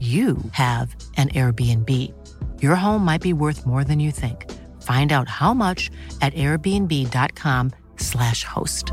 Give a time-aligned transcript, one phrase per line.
[0.00, 2.12] you have an Airbnb.
[2.60, 4.44] Your home might be worth more than you think.
[4.82, 8.92] Find out how much at airbnb.com/slash host.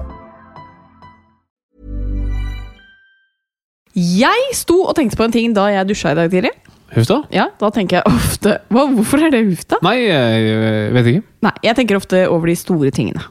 [3.95, 6.50] Jeg sto og tenkte på en ting da jeg dusja i dag tidlig.
[6.94, 7.23] Hufta?
[7.34, 9.78] Ja, da tenker jeg ofte Hva, Hvorfor er det hufta?
[9.82, 11.23] Nei, jeg vet ikke.
[11.45, 13.22] Nei, jeg tenker ofte over de store tingene.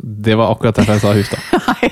[0.00, 1.38] Det var akkurat derfor jeg sa hufta.
[1.68, 1.88] Nei.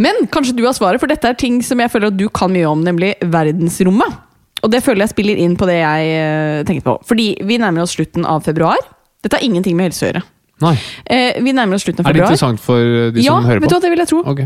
[0.00, 2.52] Men kanskje du har svaret, for dette er ting som jeg føler at du kan
[2.52, 4.20] mye om, nemlig verdensrommet.
[4.64, 6.96] Og det føler jeg spiller inn på det jeg eh, tenkte på.
[7.06, 8.80] Fordi vi nærmer oss slutten av februar.
[9.24, 10.24] Dette har ingenting med helse å gjøre.
[10.64, 10.74] Nei.
[11.10, 12.30] Eh, vi nærmer oss slutten av februar.
[12.30, 12.80] Er det interessant for
[13.14, 13.66] de ja, som hører på?
[13.66, 14.22] Ja, vet du hva, det vil jeg tro.
[14.32, 14.44] Ok.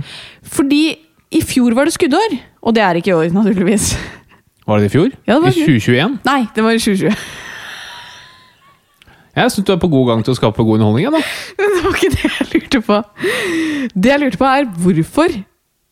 [0.59, 0.83] Fordi
[1.39, 3.92] i fjor var det skuddår, og det er ikke i år, naturligvis.
[4.69, 5.13] Var det i fjor?
[5.25, 6.19] Ja, det var i 2021?
[6.29, 7.29] Nei, det var i 2020.
[9.39, 11.11] Jeg syns du er på god gang til å skape god underholdning.
[11.15, 11.23] Da.
[11.59, 13.01] Men det var ikke det jeg lurte på.
[13.95, 15.37] Det jeg lurte på, er hvorfor.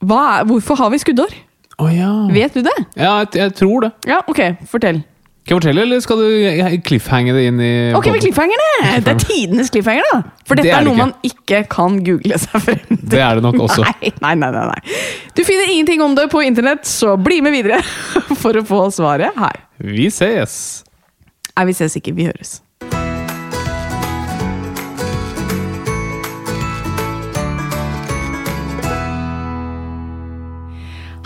[0.06, 1.34] Hva er, hvorfor har vi skuddår?
[1.82, 2.08] Oh, ja.
[2.32, 2.74] Vet du det?
[2.96, 3.92] Ja, jeg, jeg tror det.
[4.08, 4.40] Ja, ok,
[4.70, 5.02] fortell.
[5.46, 8.70] Skal jeg fortelle, eller skal du cliffhange det inn i Ok, vi cliffhanger det!
[9.06, 10.16] Det er tidenes cliffhanger, da!
[10.42, 11.04] For dette Det er, er noe ikke.
[11.04, 12.98] man ikke kan google seg frem til.
[13.12, 13.84] Det er det nok også.
[14.24, 14.98] Nei, nei, nei, nei.
[15.38, 17.78] Du finner ingenting om det på internett, så bli med videre
[18.42, 19.62] for å få svaret her.
[19.78, 20.56] Vi ses!
[21.54, 22.56] Nei, vi ses ikke, vi høres.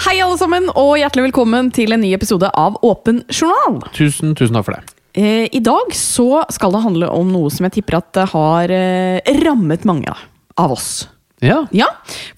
[0.00, 3.82] Hei, alle sammen, og hjertelig velkommen til en ny episode av Åpen journal.
[3.92, 4.94] Tusen, tusen takk for det.
[5.20, 9.20] Eh, I dag så skal det handle om noe som jeg tipper at har eh,
[9.44, 10.14] rammet mange
[10.56, 11.04] av oss.
[11.44, 11.62] Ja.
[11.76, 11.86] Ja,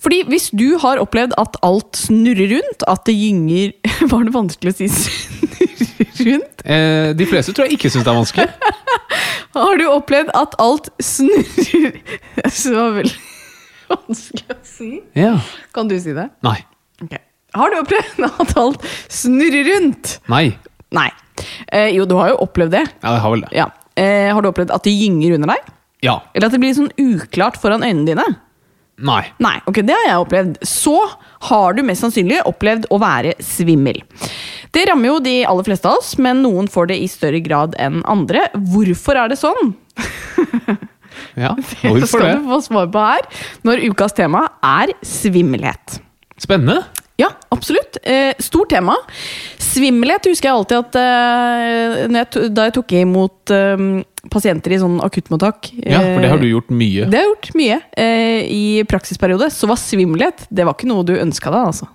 [0.03, 3.73] fordi hvis du har opplevd at alt snurrer rundt, at det gynger
[4.13, 6.63] Var det vanskelig å si snurrer rundt?
[6.67, 8.47] Eh, de fleste tror jeg ikke syns det er vanskelig.
[9.59, 11.99] Har du opplevd at alt snurrer
[12.43, 13.19] Det var veldig
[13.93, 14.95] vanskelig å si.
[15.19, 15.37] Ja.
[15.75, 16.31] Kan du si det?
[16.47, 16.59] Nei.
[17.03, 17.19] Ok.
[17.57, 20.17] Har du opplevd at alt snurrer rundt?
[20.33, 20.47] Nei.
[20.95, 21.09] Nei.
[21.73, 22.87] Eh, jo, du har jo opplevd det.
[23.03, 23.53] Ja, jeg har vel det.
[23.57, 23.69] Ja.
[23.99, 25.75] Eh, har du opplevd at det gynger under deg?
[26.03, 26.17] Ja.
[26.35, 28.27] Eller at det blir sånn uklart foran øynene dine?
[29.03, 29.23] Nei.
[29.43, 30.57] Nei, ok, det har jeg opplevd.
[30.69, 30.97] Så
[31.49, 34.03] har du mest sannsynlig opplevd å være svimmel.
[34.73, 37.75] Det rammer jo de aller fleste av oss, men noen får det i større grad
[37.83, 38.47] enn andre.
[38.73, 39.75] Hvorfor er det sånn?
[41.37, 41.55] Ja.
[41.57, 43.27] hvorfor Det Det skal du få svar på her,
[43.65, 45.99] når ukas tema er svimmelhet.
[46.41, 46.83] Spennende.
[47.21, 47.99] Ja, absolutt.
[48.03, 48.95] Eh, stort tema.
[49.61, 53.85] Svimmelhet husker jeg alltid at eh, når jeg, da jeg tok imot eh,
[54.33, 57.07] pasienter i sånn akuttmottak Ja, for det har du eh, gjort mye.
[57.13, 57.79] Det har jeg gjort mye.
[58.01, 61.69] Eh, I praksisperiode så var svimmelhet det var ikke noe du ønska deg.
[61.73, 61.89] altså.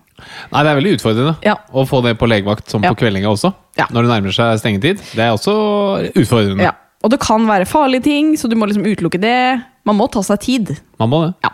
[0.51, 1.55] Nei, det er veldig utfordrende Ja.
[1.73, 2.89] å få det på legevakt som Ja.
[2.93, 3.53] på kveldinga også.
[3.77, 3.85] Ja.
[3.93, 5.01] Når det nærmer seg stengetid.
[5.13, 5.53] Det er også
[6.15, 6.63] utfordrende.
[6.63, 6.71] Ja.
[7.05, 9.61] Og det kan være farlige ting, så du må liksom utelukke det.
[9.87, 10.73] Man må ta seg tid.
[10.99, 11.33] Man må det.
[11.47, 11.53] Ja.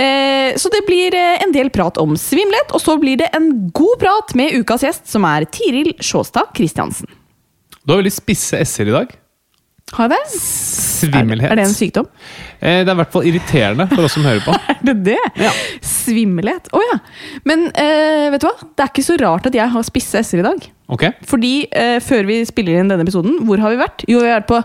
[0.00, 3.50] Eh, så det blir eh, en del prat om svimmelhet, og så blir det en
[3.76, 7.10] god prat med ukas gjest, som er Tiril Sjåstad Kristiansen.
[7.82, 9.16] Du har veldig spisse s-er i dag.
[9.96, 10.38] Har jeg det?
[10.38, 11.48] Svimmelhet.
[11.48, 12.06] Er, er det en sykdom?
[12.60, 14.54] Eh, Det er i hvert fall irriterende for oss som hører på.
[14.76, 15.16] Er det det?
[15.42, 15.50] Ja.
[15.84, 16.70] Svimmelhet.
[16.76, 16.98] Å ja.
[17.48, 18.54] Men eh, vet du hva?
[18.70, 20.68] Det er ikke så rart at jeg har spisse s-er i dag.
[20.94, 21.08] Ok?
[21.26, 21.52] Fordi
[22.06, 24.06] før vi spiller inn denne episoden, hvor har vi vært?
[24.10, 24.62] Jo, vi har vært på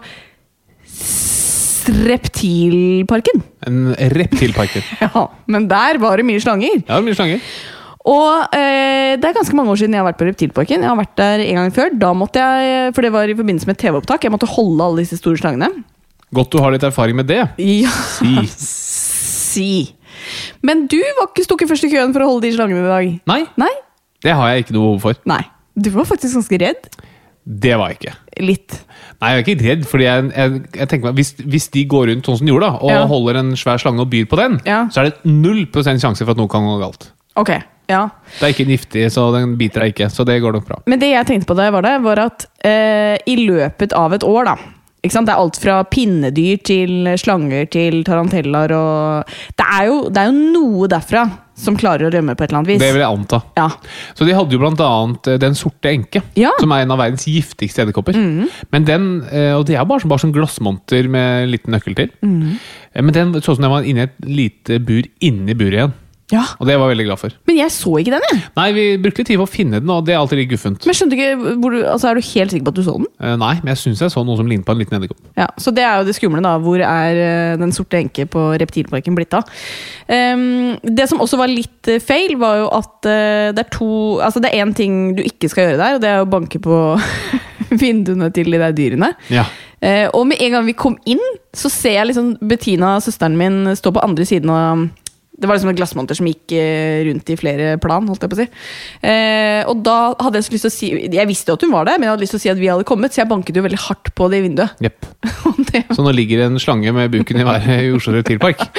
[1.90, 3.42] Reptilparken.
[3.68, 3.80] En
[4.16, 4.84] reptilparken.
[5.06, 6.78] Ja, men der var det mye slanger.
[6.82, 7.42] Ja, det var mye slanger.
[8.06, 10.84] Og eh, det er ganske mange år siden jeg har vært på Reptilparken.
[10.86, 11.90] Jeg har vært der en gang før.
[11.98, 14.28] Da måtte jeg, For det var i forbindelse med TV-opptak.
[14.28, 15.72] Jeg måtte holde alle disse store slangene.
[16.36, 17.42] Godt du har litt erfaring med det.
[17.62, 17.90] Ja,
[18.20, 18.36] Si.
[19.56, 19.70] si.
[20.66, 23.10] Men du var ikke stukket først i køen for å holde de slangene i dag.
[23.34, 23.74] Nei, Nei?
[24.26, 25.20] det har jeg ikke noe behov for.
[25.30, 25.42] Nei.
[25.76, 26.88] Du var faktisk ganske redd.
[27.46, 28.14] Det var jeg ikke.
[28.42, 28.76] Litt.
[29.22, 32.08] Nei, jeg er ikke redd, fordi jeg, jeg, jeg tenker meg, hvis, hvis de går
[32.10, 33.06] rundt sånn som de gjorde, da, og Ja.
[33.12, 34.88] holder en svær slange og byr på den, Ja.
[34.90, 37.12] så er det null prosent sjanse for at noe kan gå galt.
[37.38, 37.52] Ok,
[37.90, 38.10] ja.
[38.40, 40.10] Det er ikke giftig, så den biter deg ikke.
[40.10, 40.80] Så det går nok bra.
[40.90, 44.14] Men det jeg tenkte på da jeg var der, var at eh, i løpet av
[44.18, 44.56] et år, da
[45.06, 45.30] ikke sant?
[45.30, 50.32] Det er alt fra pinnedyr til slanger til tarantellaer og det er, jo, det er
[50.32, 51.26] jo noe derfra
[51.56, 52.82] som klarer å rømme på et eller annet vis.
[52.84, 53.40] Det vil jeg anta.
[53.56, 53.70] Ja.
[54.18, 56.52] Så de hadde jo blant annet eh, Den sorte enke, Ja.
[56.52, 56.60] Mm.
[56.66, 58.18] som er en av verdens giftigste edderkopper.
[58.76, 62.12] Men den, eh, Og det er bare, bare sånn glassmonter med liten nøkkel til.
[62.22, 62.58] Mm.
[63.08, 65.96] Men den så ut som den var inne i et lite bur inni buret igjen.
[66.34, 66.42] Ja.
[66.58, 67.34] Og det var jeg veldig glad for.
[67.46, 68.40] Men jeg så ikke den, jeg.
[68.58, 70.88] Nei, vi brukte litt tid på å finne den, og det er alltid litt guffent.
[70.90, 73.06] Men skjønte ikke, hvor du, altså Er du helt sikker på at du så den?
[73.22, 75.20] Eh, Nei, men jeg syns jeg så noe som lignet på en liten edderkopp.
[75.38, 76.56] Ja, Så det er jo det skumle, da.
[76.64, 79.54] Hvor er eh, Den sorte enke på Reptilparken blitt av?
[80.10, 83.92] Um, det som også var litt eh, feil, var jo at eh, det er to
[84.26, 86.58] Altså det er én ting du ikke skal gjøre der, og det er å banke
[86.64, 86.82] på
[87.86, 89.14] vinduene til de der dyrene.
[89.30, 89.46] Ja.
[90.18, 91.22] Og med en gang vi kom inn,
[91.54, 94.88] så ser jeg liksom Bettina, søsteren min, stå på andre siden av
[95.36, 98.06] det var liksom en glassmonter som gikk eh, rundt i flere plan.
[98.08, 98.48] holdt jeg på å si.
[99.04, 101.74] Eh, og da hadde jeg så lyst til å si Jeg visste jo at hun
[101.76, 103.32] var der, men jeg hadde lyst til å si at vi hadde kommet, så jeg
[103.34, 104.80] banket jo veldig hardt på det vinduet.
[104.86, 105.10] Yep.
[105.74, 105.98] det var...
[105.98, 108.64] Så nå ligger en slange med buken i været i Oslo Reptilpark.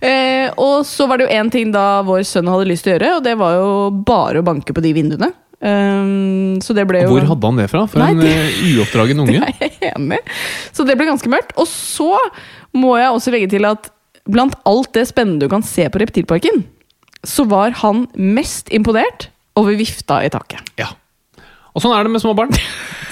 [0.00, 2.96] Eh, og så var det jo én ting da vår sønn hadde lyst til å
[2.96, 3.72] gjøre, og det var jo
[4.08, 5.28] bare å banke på de vinduene.
[5.60, 7.82] Um, så det ble jo Hvor hadde han det fra?
[7.84, 9.34] For Nei, en det- en uoppdragen unge.
[9.36, 10.20] det er jeg enig.
[10.72, 11.52] Så det ble ganske mørkt.
[11.60, 12.14] Og så
[12.80, 13.90] må jeg også legge til at
[14.30, 16.64] blant alt det spennende du kan se på Reptilparken,
[17.26, 19.28] så var han mest imponert
[19.60, 20.62] over vifta i taket.
[20.80, 20.88] Ja.
[21.74, 22.50] Og sånn er det med små barn.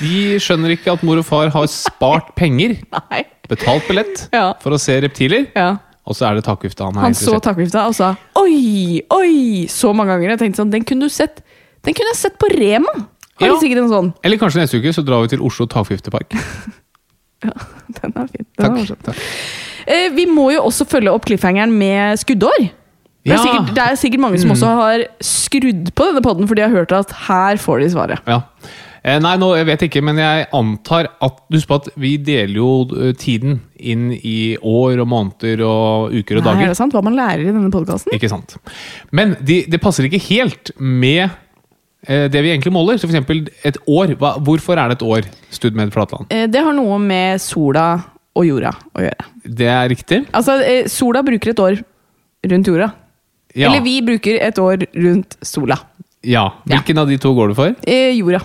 [0.01, 2.79] De skjønner ikke at mor og far har spart penger,
[3.11, 3.25] Nei.
[3.51, 4.53] betalt billett, Ja.
[4.63, 5.77] for å se reptiler, Ja.
[6.07, 9.93] og så er det takvifta han er Han så takvifta og sa oi, oi, så
[9.95, 10.31] mange ganger.
[10.35, 11.43] Jeg tenkte sånn, den kunne du sett
[11.85, 12.91] Den kunne jeg sett på Rema!
[13.39, 13.55] Har Ja.
[13.61, 14.09] sikkert en sånn?
[14.25, 16.33] Eller kanskje neste uke så drar vi til Oslo takviftepark.
[17.45, 17.53] ja,
[18.01, 18.47] Den er fin.
[18.59, 18.73] Den er Takk.
[18.81, 18.97] morsom.
[19.07, 19.21] Takk.
[19.89, 22.69] Eh, vi må jo også følge opp cliffhangeren med skuddår.
[23.29, 24.55] Det er, sikkert, det er sikkert mange som Mm.
[24.55, 28.23] også har skrudd på denne podden, for de har hørt at her får de svaret.
[28.27, 28.39] Ja.
[29.05, 32.55] Eh, Nei, nå, jeg vet ikke, men jeg antar at Husk på at vi deler
[32.57, 36.93] jo eh, tiden inn i år og måneder og uker og Nei, er det sant?
[36.97, 38.13] Hva man lærer i denne podkasten?
[38.17, 38.57] Ikke sant?
[39.13, 41.29] Men de, det passer ikke helt med
[42.09, 42.97] det vi egentlig måler.
[42.97, 44.15] Så for eksempel et år.
[44.21, 46.29] Hva, hvorfor er det et år studd med flatland?
[46.31, 47.99] Det har noe med sola
[48.39, 49.27] og jorda å gjøre.
[49.59, 50.21] Det er riktig.
[50.37, 51.81] Altså, eh, sola bruker et år
[52.53, 52.93] rundt jorda.
[53.59, 53.71] Ja.
[53.73, 55.79] Eller vi bruker et år rundt sola.
[56.23, 56.45] ja.
[56.69, 57.75] Hvilken av de to går du for?
[57.89, 58.43] Eh, jorda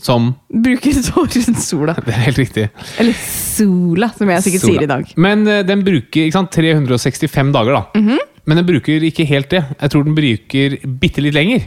[0.00, 1.94] Som bruker et år rundt sola.
[2.06, 2.68] Det er helt riktig.
[3.02, 4.72] Eller sola, som jeg sikkert Sola.
[4.78, 5.12] sier i dag.
[5.20, 8.00] Men eh, den bruker ikke sant, 365 dager, da.
[8.00, 8.18] Mhm.
[8.48, 9.60] Men den bruker ikke helt det.
[9.82, 11.66] Jeg tror den bruker bitte litt lenger.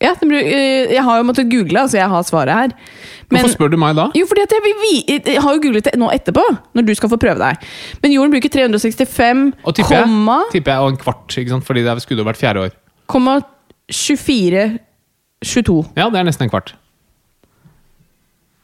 [0.00, 2.68] Ja, eh, Jeg har jo måttet google, så jeg har svaret her.
[3.30, 4.10] Men- Hvorfor spør du meg da?
[4.14, 6.42] Jo, fordi jeg, vi, jeg har jo googlet det nå etterpå,
[6.74, 7.56] når du skal få prøve deg.
[8.02, 11.64] Men jorden bruker 365, Og tipper jeg, komma, tipper jeg og en kvart, ikke sant?
[11.64, 12.70] fordi det er skuddår hvert fjerde år.
[13.06, 13.40] komma
[13.90, 14.78] 24
[15.44, 15.84] 22.
[15.96, 16.74] Ja, det er nesten en kvart.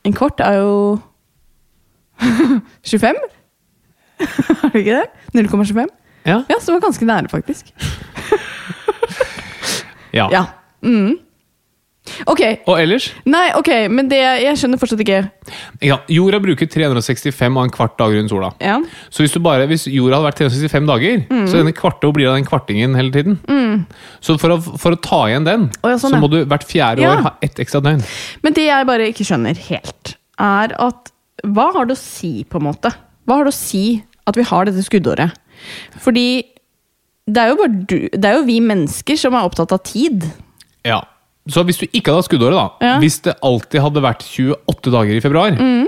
[0.05, 0.99] En kvart er jo
[2.85, 3.15] 25?
[4.21, 5.07] er det ikke det?
[5.49, 5.87] 0,25?
[6.27, 6.43] Ja.
[6.51, 7.73] Ja, så var ganske nære, faktisk.
[10.13, 10.29] ja.
[10.33, 10.45] Ja.
[10.83, 11.19] Mm.
[12.27, 12.41] Ok.
[12.67, 13.05] Og ellers?
[13.31, 15.21] Nei, ok, men det jeg skjønner fortsatt ikke.
[15.87, 18.51] Ja, jorda bruker 365 og en kvart dag rundt sola.
[18.63, 18.81] Ja.
[19.09, 21.47] Så hvis, du bare, hvis jorda hadde vært 365 dager, Mm.
[21.47, 23.39] så denne kvarte blir det den kvartingen hele tiden.
[24.21, 26.67] Så for å, for å ta igjen den, oh, ja, sånn, så må du hvert
[26.67, 27.15] fjerde Ja.
[27.15, 28.03] år ha ett ekstra døgn.
[28.43, 31.13] Men det jeg bare ikke skjønner helt, er at
[31.47, 32.91] Hva har det å si, på en måte?
[33.27, 35.33] Hva har det å si at vi har dette skuddåret?
[36.03, 36.45] Fordi
[37.27, 40.27] det er jo, bare du, det er jo vi mennesker som er opptatt av tid.
[40.87, 41.01] Ja.
[41.49, 42.99] Så hvis du ikke hadde hatt skuddåret, da, Ja.
[43.03, 45.87] hvis det alltid hadde vært 28 dager i februar, Mm.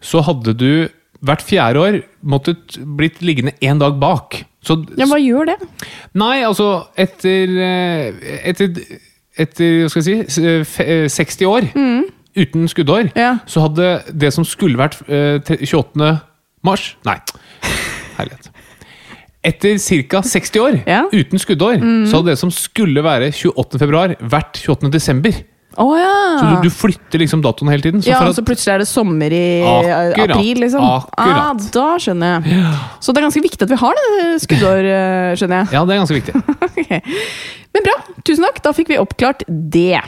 [0.00, 0.88] så hadde du
[1.22, 4.44] hvert fjerde år måttet blitt liggende én dag bak.
[4.64, 5.68] Så Ja, Hva gjør det?
[6.14, 8.12] Nei, altså etter eh,
[8.50, 8.74] Etter,
[9.38, 11.62] etter hva skal jeg si, s- fe- eh, 60 år
[12.36, 13.12] uten skuddår, Mm.
[13.16, 13.38] Ja.
[13.46, 16.20] så hadde det som skulle vært eh, 28.
[16.64, 17.16] mars Nei,
[18.18, 18.50] herlighet.
[19.46, 19.76] Etter
[20.10, 20.22] ca.
[20.26, 21.02] 60 år Ja.
[21.06, 21.12] Mm.
[21.20, 21.76] uten skuddår,
[22.10, 23.78] så hadde det som skulle være 28.
[23.78, 24.90] februar, vært 28.
[24.90, 25.36] desember.
[25.76, 26.12] Å ja!
[26.40, 28.00] Så du, du flytter liksom datoen hele tiden.
[28.00, 30.80] Så ja, for og så plutselig er det sommer i Akkurat, april, liksom.
[30.80, 31.42] akkurat.
[31.42, 32.62] Ah, da skjønner jeg.
[33.04, 35.74] Så det er ganske viktig at vi har det skuddår, eh, skjønner jeg.
[35.76, 36.34] ja, det er ganske viktig.
[36.66, 37.12] Ok.
[37.76, 38.62] Men bra, tusen takk.
[38.64, 40.00] Da fikk vi oppklart det.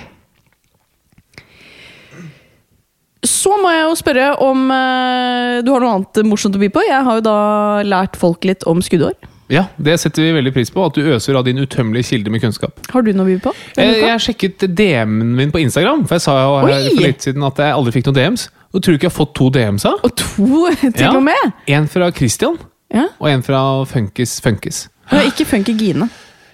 [3.27, 6.85] Så må jeg jo spørre om eh, du har noe annet morsomt å by på.
[6.87, 7.39] Jeg har jo da
[7.83, 9.17] lært folk litt om skuddår.
[9.49, 12.43] Ja, Det setter vi veldig pris på, at du øser av din utømmelige kilde med
[12.45, 12.79] kunnskap.
[12.93, 13.55] Har du noe å by på?
[13.75, 14.11] Jeg denne uka?
[14.13, 16.91] Jeg sjekket DM-en min på Instagram, for jeg sa jo her Oi!
[16.93, 18.45] for litt siden at jeg aldri fikk noen DMs.
[18.77, 20.03] Og tror du ikke jeg har fått to DMs av?
[20.05, 21.15] Og to til Ja.
[21.17, 21.53] og med!
[21.73, 22.59] En fra Christian,
[22.93, 23.07] Ja.
[23.19, 24.85] og en fra Funkis Funkis.
[25.25, 26.11] Ikke Funky Gine.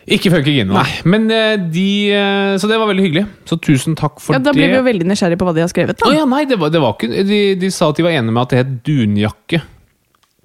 [0.06, 0.87] Ikke Funky Gine, nei.
[1.08, 3.23] Men eh, de eh, Så det var veldig hyggelig.
[3.49, 4.58] Så tusen takk for Ja, da det.
[4.58, 5.96] blir vi jo veldig nysgjerrig på hva de har skrevet.
[5.96, 6.08] da.
[6.11, 8.34] Oh, ja, nei, det var, det var ikke de, de sa at de var enige
[8.37, 9.62] med at det het dunjakke.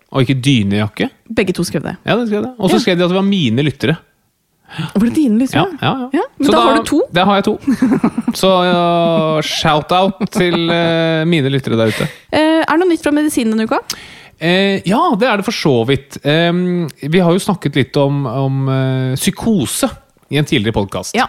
[0.10, 1.10] Og ikke dynejakke.
[1.38, 1.98] Begge to skrev det.
[2.08, 2.54] Ja, de skrev det.
[2.58, 2.84] Og så Ja.
[2.86, 3.98] skrev de at det var mine lyttere.
[4.70, 5.66] Var det dine, lyttere?
[5.82, 6.20] Ja, ja, ja.
[6.22, 7.00] Ja, men da, da har du to.
[7.14, 7.56] Da har jeg to.
[8.38, 12.06] Så ja, shout-out til uh, mine lyttere der ute.
[12.30, 13.80] Uh, er det noe nytt fra medisinen denne uka?
[14.40, 16.20] Eh, ja, det er det for så vidt.
[16.24, 16.52] Eh,
[17.02, 19.92] vi har jo snakket litt om, om eh, psykose
[20.30, 21.18] i en tidligere podkast.
[21.18, 21.28] Ja.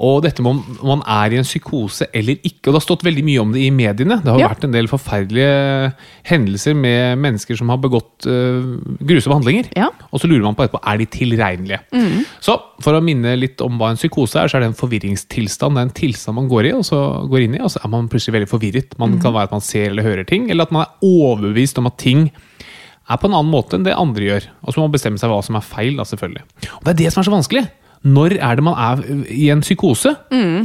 [0.00, 2.64] Og dette med om man er i en psykose eller ikke.
[2.64, 4.16] Og det har stått veldig mye om det i mediene.
[4.24, 4.48] Det har Ja.
[4.48, 5.92] vært en del forferdelige
[6.24, 8.64] hendelser med mennesker som har begått uh,
[9.04, 9.68] grusomme handlinger.
[9.76, 9.90] Ja.
[10.10, 11.80] Og så lurer man på etterpå er de tilregnelige.
[12.40, 15.76] Så for å minne litt om hva en psykose er, så er det en forvirringstilstand.
[15.76, 17.92] Det er en tilstand man går i, og så går inn i, og så er
[17.92, 18.96] man plutselig veldig forvirret.
[18.98, 21.86] Man kan være at man ser eller hører ting, eller at man er overbevist om
[21.92, 22.30] at ting
[23.10, 24.44] er på en annen måte enn det andre gjør.
[24.64, 26.42] Og så må man bestemme seg hva som er feil, da, selvfølgelig.
[26.80, 27.64] Og det er det som er så vanskelig.
[28.02, 30.10] Når er det man er i en psykose?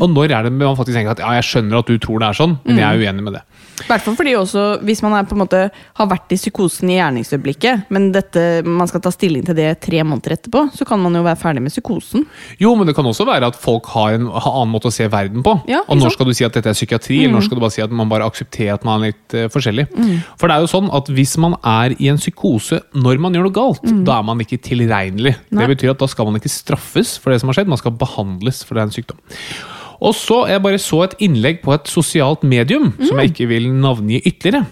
[0.01, 2.27] Og når er det man faktisk tenker at ja, jeg skjønner at du tror det
[2.32, 3.44] er sånn, men jeg er uenig med det.
[3.78, 7.92] I hvert fall fordi også, hvis man er måte har vært i psykosen i gjerningsøyeblikket,
[7.94, 11.24] men dette, man skal ta stilling til det tre måneder etterpå, så kan man jo
[11.26, 12.26] være ferdig med psykosen.
[12.62, 15.06] Jo, men det kan også være at folk har en har annen måte å se
[15.12, 15.54] verden på.
[15.70, 17.76] Ja, og når skal du si at dette er psykiatri, eller når skal du bare
[17.78, 19.88] si at man bare aksepterer at man er litt uh, forskjellig?
[20.42, 23.48] For det er jo sånn at hvis man er i en psykose når man gjør
[23.48, 25.38] noe galt, da er man ikke tilregnelig.
[25.52, 25.64] Nei.
[25.64, 27.98] Det betyr at da skal man ikke straffes for det som har skjedd, man skal
[27.98, 29.22] behandles for det er en sykdom.
[30.01, 33.70] Og så, Jeg bare så et innlegg på et sosialt medium, som jeg ikke vil
[33.74, 34.66] navngi ytterligere.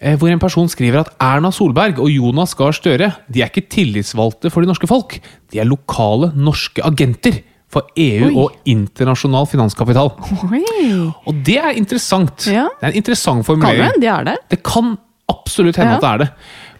[0.00, 3.68] eh, Hvor en person skriver at Erna Solberg og Jonas Gahr Støre de er ikke
[3.68, 5.20] tillitsvalgte for det norske folk.
[5.52, 8.34] De er lokale norske agenter for EU Oi.
[8.36, 10.10] og internasjonal finanskapital.
[10.52, 11.12] Oi!
[11.26, 12.46] Og det er interessant.
[12.46, 12.68] Ja.
[12.80, 13.90] Det er en interessant formulering.
[13.90, 14.00] Kan det?
[14.02, 14.36] Det er det.
[14.50, 14.96] Det kan
[15.28, 15.96] absolutt hende Ja.
[15.96, 16.28] at det er det.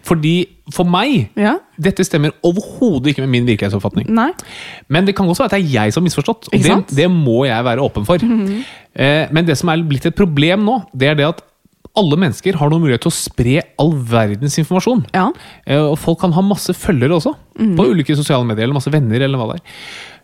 [0.07, 0.35] Fordi
[0.73, 1.53] For meg Ja.
[1.79, 4.09] dette stemmer overhodet ikke med min virkelighetsoppfatning.
[4.11, 4.31] Nei.
[4.91, 6.49] Men det kan også være at det er jeg som har misforstått.
[6.51, 6.95] Og det.
[6.95, 8.17] Det må jeg være åpen for.
[8.95, 11.41] eh, men det som er blitt et problem nå, det er det at
[11.97, 15.05] alle mennesker har noen mulighet til å spre all verdens informasjon.
[15.15, 15.31] Ja.
[15.65, 17.75] Eh, og folk kan ha masse følgere også, Mhm.
[17.77, 19.65] på ulike sosiale medier, eller masse venner, eller hva det er.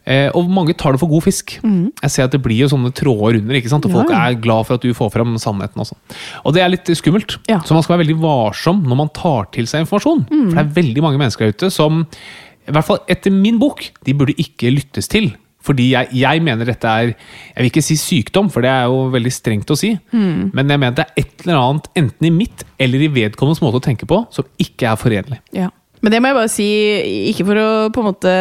[0.04, 1.56] Eh, og mange tar det for god fisk.
[2.04, 3.86] Jeg ser at det blir jo sånne tråder under, ikke sant?
[3.88, 4.26] og folk ja.
[4.28, 5.96] er glad for at du får fram sannheten også.
[6.44, 7.38] Og det er litt skummelt.
[7.52, 7.62] Ja.
[7.64, 10.26] Så man skal være veldig varsom når man tar til seg informasjon.
[10.28, 10.50] Mm.
[10.50, 12.04] For det er veldig mange mennesker ute som,
[12.68, 15.32] i hvert fall etter min bok, de burde ikke lyttes til.
[15.64, 19.06] Fordi jeg, jeg mener dette er Jeg vil ikke si sykdom, for det er jo
[19.14, 19.94] veldig strengt å si.
[20.12, 20.52] Mm.
[20.52, 23.80] Men jeg mener det er et eller annet, enten i mitt eller i vedkommendes måte
[23.80, 25.40] å tenke på, som ikke er forenlig.
[25.56, 25.70] Ja.
[26.04, 26.70] Men det må jeg bare si,
[27.32, 28.32] ikke for å på en måte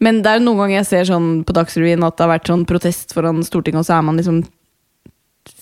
[0.00, 2.64] Men det er noen ganger jeg ser sånn på Dagsrevyen at det har vært sånn
[2.68, 4.40] protest foran Stortinget, og så er man liksom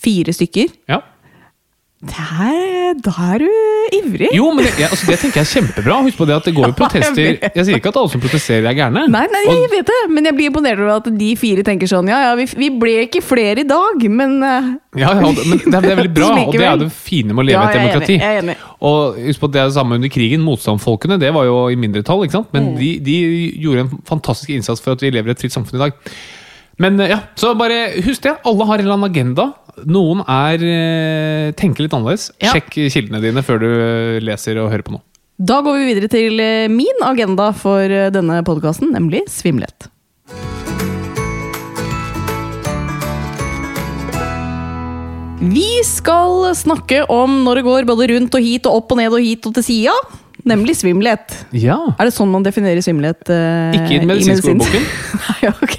[0.03, 0.71] fire stykker.
[0.91, 1.01] Ja.
[2.03, 3.51] Der, da er du
[3.95, 4.27] ivrig.
[4.35, 5.99] Jo, men det, altså, det tenker jeg er kjempebra.
[6.03, 8.67] Husk på det at det går jo protester Jeg sier ikke at alle som protesterer,
[8.67, 9.05] er gærne.
[9.13, 12.11] Nei, nei, jeg vet det, men jeg blir imponert over at de fire tenker sånn
[12.11, 15.71] Ja, ja, vi, vi ble ikke flere i dag, men eh, Ja, ja, men det
[15.71, 17.71] er, det er veldig bra, og det er det fine med å leve Ja, i
[17.71, 18.19] et jeg er enig, demokrati.
[18.19, 18.59] jeg er enig.
[18.91, 20.47] Og husk på det er det samme under krigen.
[20.51, 22.51] Motstandsfolkene det var jo i mindretall, ikke sant?
[22.51, 22.59] Mm.
[22.59, 23.19] men de, de
[23.63, 25.99] gjorde en fantastisk innsats for at vi lever i et fritt samfunn i dag.
[26.83, 28.33] Men eh, ja, så bare husk det.
[28.49, 29.53] Alle har en eller annen agenda.
[29.89, 32.29] Noen er eh, tenker litt annerledes.
[32.43, 32.53] Ja.
[32.53, 35.05] Sjekk kildene dine før du eh, leser og hører på noe.
[35.43, 39.89] Da går vi videre til eh, min agenda for denne podkasten, nemlig svimlet.
[45.43, 49.17] Vi skal snakke om når det går både rundt og hit og opp og ned
[49.17, 49.95] og hit og til sida.
[50.47, 51.35] Nemlig svimmelhet.
[51.55, 51.77] Ja.
[51.99, 53.21] Er det sånn man definerer svimmelhet?
[53.31, 54.87] eh, Ikke i den medisinske ordboken.
[55.27, 55.77] Nei, ok.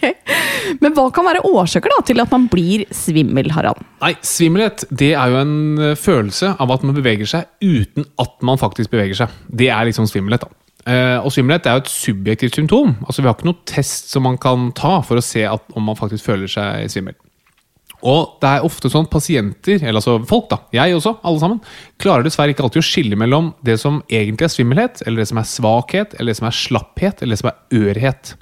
[0.84, 3.82] Men hva kan være årsaker da, til at man blir svimmel, Harald?
[4.04, 8.36] Nei, svimmelhet det er jo en eh, følelse av at man beveger seg uten at
[8.46, 9.40] man faktisk beveger seg.
[9.48, 10.46] Det er liksom svimmelhet.
[10.48, 10.60] da.
[10.84, 12.98] Eh, og svimmelhet er jo et subjektivt symptom.
[13.08, 15.88] Altså Vi har ikke noen test som man kan ta for å se at, om
[15.88, 17.16] man faktisk føler seg svimmel.
[18.04, 21.60] Og det er ofte sånn pasienter, eller altså folk, da, jeg også, alle sammen,
[22.04, 25.40] klarer dessverre ikke alltid å skille mellom det som egentlig er svimmelhet, eller det som
[25.40, 28.34] er svakhet, eller det som er slapphet, eller det som er ørhet.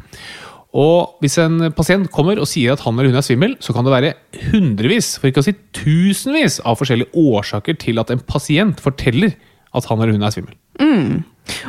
[0.77, 3.87] Og hvis en pasient kommer og sier at han eller hun er svimmel, så kan
[3.87, 4.13] det være
[4.51, 9.35] hundrevis, for ikke å si tusenvis, av forskjellige årsaker til at en pasient forteller
[9.75, 10.55] at han eller hun er svimmel.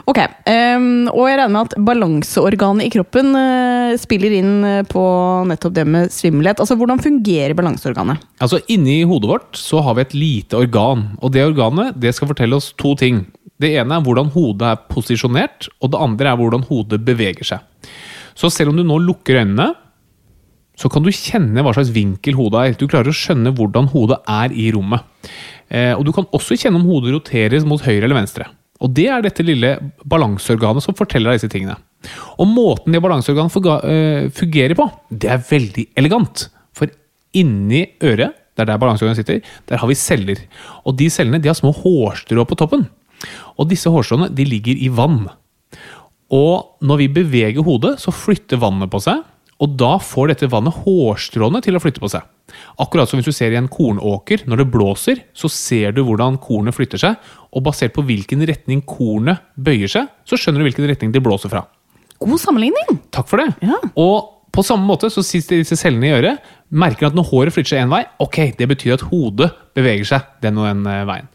[0.09, 5.03] Ok, um, og jeg regner med at balanseorganet i kroppen eh, spiller inn eh, på
[5.49, 6.61] nettopp det med svimmelhet.
[6.63, 8.23] Altså, Hvordan fungerer balanseorganet?
[8.43, 11.09] Altså, Inni hodet vårt så har vi et lite organ.
[11.21, 13.25] Og det organet det skal fortelle oss to ting.
[13.63, 17.93] Det ene er hvordan hodet er posisjonert, og det andre er hvordan hodet beveger seg.
[18.39, 19.73] Så selv om du nå lukker øynene,
[20.79, 22.77] så kan du kjenne hva slags vinkel hodet er.
[22.79, 25.05] Du klarer å skjønne hvordan hodet er i rommet.
[25.69, 28.49] Eh, og du kan også kjenne om hodet roteres mot høyre eller venstre.
[28.83, 29.77] Og det er dette lille
[30.09, 31.77] balanseorganet som forteller deg disse tingene.
[32.43, 36.49] Og måten det balanseorganet eh, fungerer på, det er veldig elegant.
[36.75, 36.91] For
[37.39, 40.41] inni øret, det er der balanseorganet sitter, der har vi celler.
[40.83, 42.89] Og de cellene de har små hårstrå på toppen.
[43.61, 45.29] Og disse hårstråene ligger i vann.
[46.33, 49.21] Og når vi beveger hodet, så flytter vannet på seg.
[49.63, 52.25] Og da får dette vannet hårstråene til å flytte på seg.
[52.83, 56.41] Akkurat som hvis du ser i en kornåker, når det blåser, så ser du hvordan
[56.43, 57.31] kornet flytter seg.
[57.53, 61.53] Og basert på hvilken retning kornet bøyer seg, så skjønner du hvilken retning det blåser
[61.53, 61.67] fra.
[62.23, 62.99] God sammenligning!
[63.15, 63.53] Takk for det.
[63.63, 63.79] Ja.
[64.01, 67.75] Og på samme måte så sitter disse cellene i øret, merker at når håret flytter
[67.75, 71.31] seg én vei, ok, det betyr at hodet beveger seg den og den eh, veien.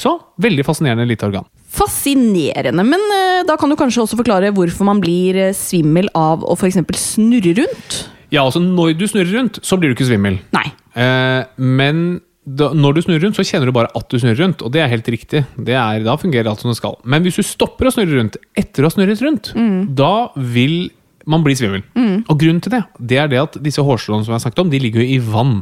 [0.00, 1.46] Så veldig fascinerende lite organ.
[1.70, 2.84] Fascinerende.
[2.84, 6.56] Men eh, da kan du kanskje også forklare hvorfor man blir eh, svimmel av å
[6.56, 6.80] f.eks.
[7.00, 8.00] snurre rundt?
[8.30, 10.38] Ja, altså når du snurrer rundt, så blir du ikke svimmel.
[10.54, 10.68] Nei.
[10.94, 14.62] Eh, men da, når du snurrer rundt, så kjenner du bare at du snurrer rundt.
[14.66, 15.44] Og det er helt riktig.
[15.58, 16.96] Det er, da fungerer alt som det skal.
[17.04, 19.52] Men hvis du stopper å snurre rundt etter å ha snurret rundt,
[19.98, 20.90] da vil
[21.30, 21.84] man bli svimmel.
[22.30, 24.70] Og grunnen til det, det er det at disse hårstråene som jeg har snakket om,
[24.72, 25.60] de ligger jo i vann.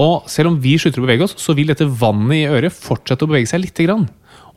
[0.00, 3.26] Og selv om vi slutter å bevege oss, så vil dette vannet i øret fortsette
[3.26, 4.06] å bevege seg lite grann.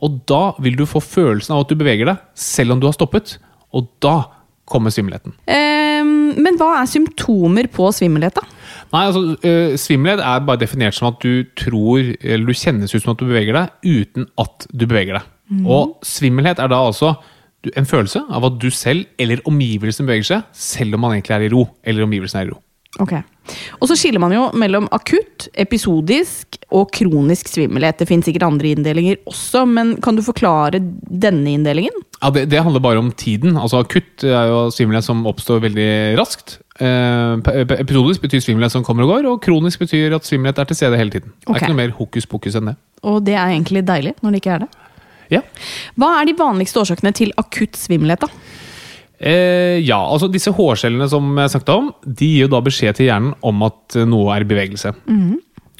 [0.04, 2.96] Og da vil du få følelsen av at du beveger deg, selv om du har
[2.96, 3.36] stoppet.
[3.74, 4.16] Og da
[4.68, 5.34] kommer svimmelheten.
[5.48, 6.04] Eh,
[6.38, 8.44] men hva er symptomer på svimmelhet, da?
[8.92, 13.02] Nei, altså, øh, Svimmelhet er bare definert som at du tror, eller du kjennes ut
[13.02, 15.34] som at du beveger deg, uten at du beveger deg.
[15.64, 17.14] Og svimmelhet er da altså
[17.76, 21.46] en følelse av at du selv eller omgivelsene beveger seg, selv om man egentlig er
[21.46, 22.60] i ro, eller omgivelsene er i ro.
[23.02, 23.14] Ok.
[23.78, 28.00] Og så skiller man jo mellom akutt, episodisk og kronisk svimmelhet.
[28.00, 31.94] Det finnes sikkert andre inndelinger også, men kan du forklare denne inndelingen?
[32.20, 33.56] Ja, det, det handler bare om tiden.
[33.56, 36.58] Altså Akutt er jo svimmelhet som oppstår veldig raskt.
[36.78, 37.38] Eh,
[37.78, 40.98] episodisk betyr svimmelhet som kommer og går, og kronisk betyr at svimmelhet er til stede
[41.00, 41.32] hele tiden.
[41.42, 42.76] Det er ikke noe mer hokus pokus enn det.
[43.06, 44.70] Og det er egentlig deilig når det ikke er det.
[45.32, 45.42] Ja.
[46.00, 48.66] Hva er de vanligste årsakene til akutt svimmelhet, da?
[49.18, 53.08] Eh, ja, altså disse hårcellene som jeg snakket om, de gir jo da beskjed til
[53.08, 54.92] hjernen om at eh, noe er i bevegelse.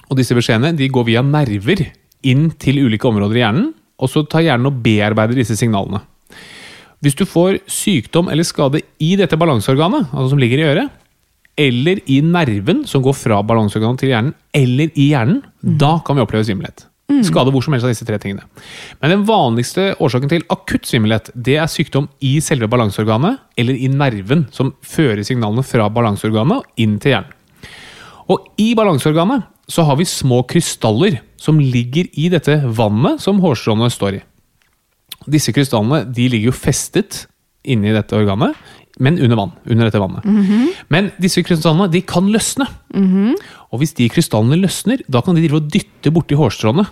[0.08, 1.84] Og disse beskjedene de går via nerver
[2.26, 6.02] inn til ulike områder i hjernen, og så tar hjernen og bearbeider disse signalene.
[7.04, 10.96] Hvis du får sykdom eller skade i dette balanseorganet, altså som ligger i øret,
[11.58, 16.24] eller i nerven som går fra balanseorganet til hjernen, eller i hjernen, da kan vi
[16.24, 16.86] oppleve svimmelhet.
[17.24, 18.44] Skade hvor som helst av disse tre tingene.
[19.00, 23.88] Men den vanligste årsaken til akutt svimmelhet det er sykdom i selve balanseorganet eller i
[23.88, 27.34] nerven som fører signalene fra balanseorganet og inn til hjernen.
[28.28, 33.88] Og i balanseorganet så har vi små krystaller som ligger i dette vannet som hårstråene
[33.92, 34.22] står i.
[35.28, 37.24] Disse krystallene de ligger jo festet
[37.68, 38.56] inni dette organet,
[38.98, 39.52] men under vann.
[39.70, 40.24] under dette vannet.
[40.90, 42.66] Men disse krystallene de kan løsne.
[43.70, 46.86] Og hvis de krystallene løsner, da kan de drive og dytte borti hårstråene.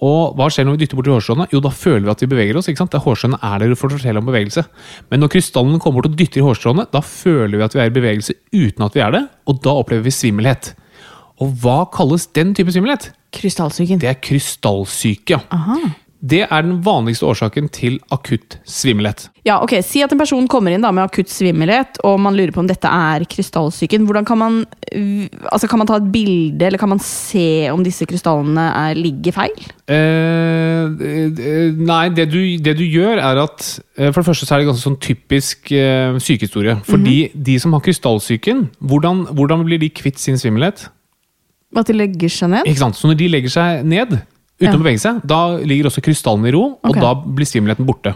[0.00, 1.46] Og hva skjer når vi dytter borti hårstråene?
[1.52, 2.68] Jo, da føler vi at vi beveger oss.
[2.70, 2.90] ikke sant?
[2.94, 4.64] Det er Hårstråene er der for å fortelle om bevegelse.
[5.10, 7.90] Men når krystallene kommer bort og dytter i hårstråene, da føler vi at vi er
[7.90, 10.72] i bevegelse uten at vi er det, og da opplever vi svimmelhet.
[11.42, 13.10] Og hva kalles den type svimmelhet?
[13.36, 14.00] Krystallsyken.
[14.02, 15.36] Det er krystallsyke.
[15.36, 15.42] ja.
[16.18, 19.28] Det er den vanligste årsaken til akutt svimmelhet.
[19.46, 22.50] Ja, ok, Si at en person kommer inn da med akutt svimmelhet, og man lurer
[22.54, 24.02] på om dette er krystallsyken.
[24.08, 24.56] Hvordan Kan man
[24.92, 28.98] øh, altså kan man ta et bilde, eller kan man se om disse krystallene er,
[28.98, 29.68] ligger feil?
[29.86, 34.54] Eh, eh, nei, det du, det du gjør er at eh, For det første så
[34.54, 36.80] er det ganske sånn typisk eh, sykehistorie.
[36.88, 40.88] Fordi de som har krystallsyken, hvordan, hvordan blir de kvitt sin svimmelhet?
[41.76, 42.66] At de legger seg ned?
[42.66, 42.98] Ikke sant?
[42.98, 44.18] Så når de legger seg ned
[44.60, 48.14] uten å bevege seg, da ligger også krystallene i ro, og da blir svimmelheten borte.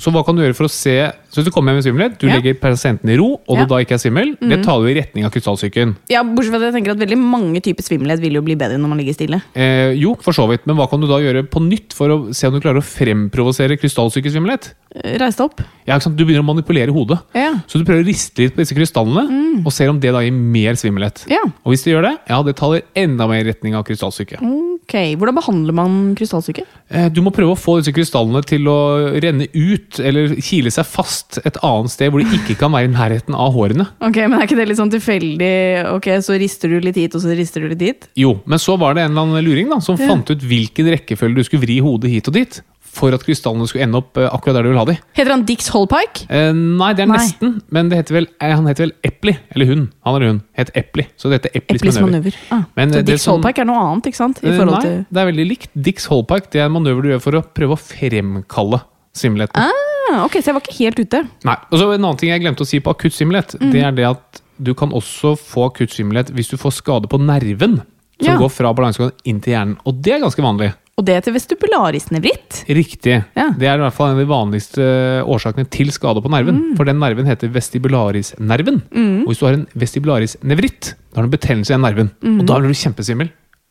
[0.00, 0.96] Så hva kan du gjøre for å se
[1.30, 2.34] Så hvis du kommer hjem med svimmelhet, du Ja.
[2.36, 3.64] legger pasienten i ro, og Ja.
[3.64, 5.96] du da ikke er svimmel, det tar du i retning av krystallsyken.
[6.10, 8.76] Ja, Bortsett fra at jeg tenker at veldig mange typer svimmelhet vil jo bli bedre
[8.78, 9.42] når man ligger stille.
[9.54, 12.34] Eh, jo, for så vidt, men hva kan du da gjøre på nytt for å
[12.34, 14.72] se om du klarer å fremprovosere krystallsykesvimmelhet?
[14.90, 15.60] Reise Reis deg opp.
[15.86, 16.16] Ja, ikke sant?
[16.18, 17.20] Du begynner å manipulere hodet.
[17.32, 17.52] Ja.
[17.68, 20.32] Så du prøver å riste litt på disse krystallene, og ser om det da gir
[20.34, 21.24] mer svimmelhet.
[21.30, 21.42] Ja.
[21.64, 24.40] Og hvis det gjør det, ja, det taler enda mer i retning av krystallsyke.
[24.42, 26.64] Ok, Hvordan behandler man krystallsyke?
[26.90, 30.84] Eh, Du må prøve å få disse krystallene til å renne ut, eller kile seg
[30.86, 33.86] fast et annet sted hvor de ikke kan være i nærheten av hårene.
[34.00, 35.52] Ok, Men er ikke det litt sånn tilfeldig?
[35.96, 38.08] Ok, Så rister du litt hit, og så rister du litt dit?
[38.16, 41.36] Jo, men så var det en eller annen luring da, som fant ut hvilken rekkefølge
[41.36, 44.56] du skulle vri hodet hit og dit, for at krystallene skulle ende opp eh, akkurat
[44.58, 44.96] der du vil ha de.
[45.14, 46.24] Heter han Dix Holpike?
[46.26, 47.20] Eh, nei, det er Nei.
[47.22, 49.36] nesten, men det heter vel, eh, han heter vel Epli.
[49.54, 49.84] Eller hun.
[50.02, 51.04] Han eller hun het Epli.
[51.16, 52.34] Så det heter Eplis, Eplis manøver.
[52.34, 52.40] manøver.
[52.50, 52.64] Ah.
[52.74, 54.42] Men, så eh, Dix som- Holpike er noe annet, ikke sant?
[54.42, 55.70] I Nei, det er veldig likt.
[55.78, 58.82] Dix Holpike det er en manøver du gjør for å prøve å fremkalle
[59.14, 59.54] svimmelheten.
[59.54, 59.86] ah,
[60.24, 61.22] Ok, så jeg var ikke helt ute.
[61.46, 63.70] Nei, og så En annen ting jeg glemte å si på akutt svimmelhet, Mm.
[63.72, 67.18] det er det at du kan også få akutt svimmelhet hvis du får skade på
[67.20, 67.80] nerven.
[68.20, 68.36] Som Ja.
[68.36, 69.78] går fra balansegangen inn til hjernen.
[69.86, 70.74] Og det er ganske vanlig.
[70.98, 72.66] Og det heter vestibularis nevritt.
[72.68, 73.24] Riktig.
[73.34, 73.46] Ja.
[73.56, 76.58] Det er i hvert fall en av de vanligste årsakene til skade på nerven.
[76.60, 76.76] Mm.
[76.76, 78.82] For den nerven heter vestibularisnerven.
[79.24, 82.10] Og hvis du har en vestibularisnevritt, da har du en betennelse i den nerven.
[82.40, 83.30] Og da blir du kjempesvimmel.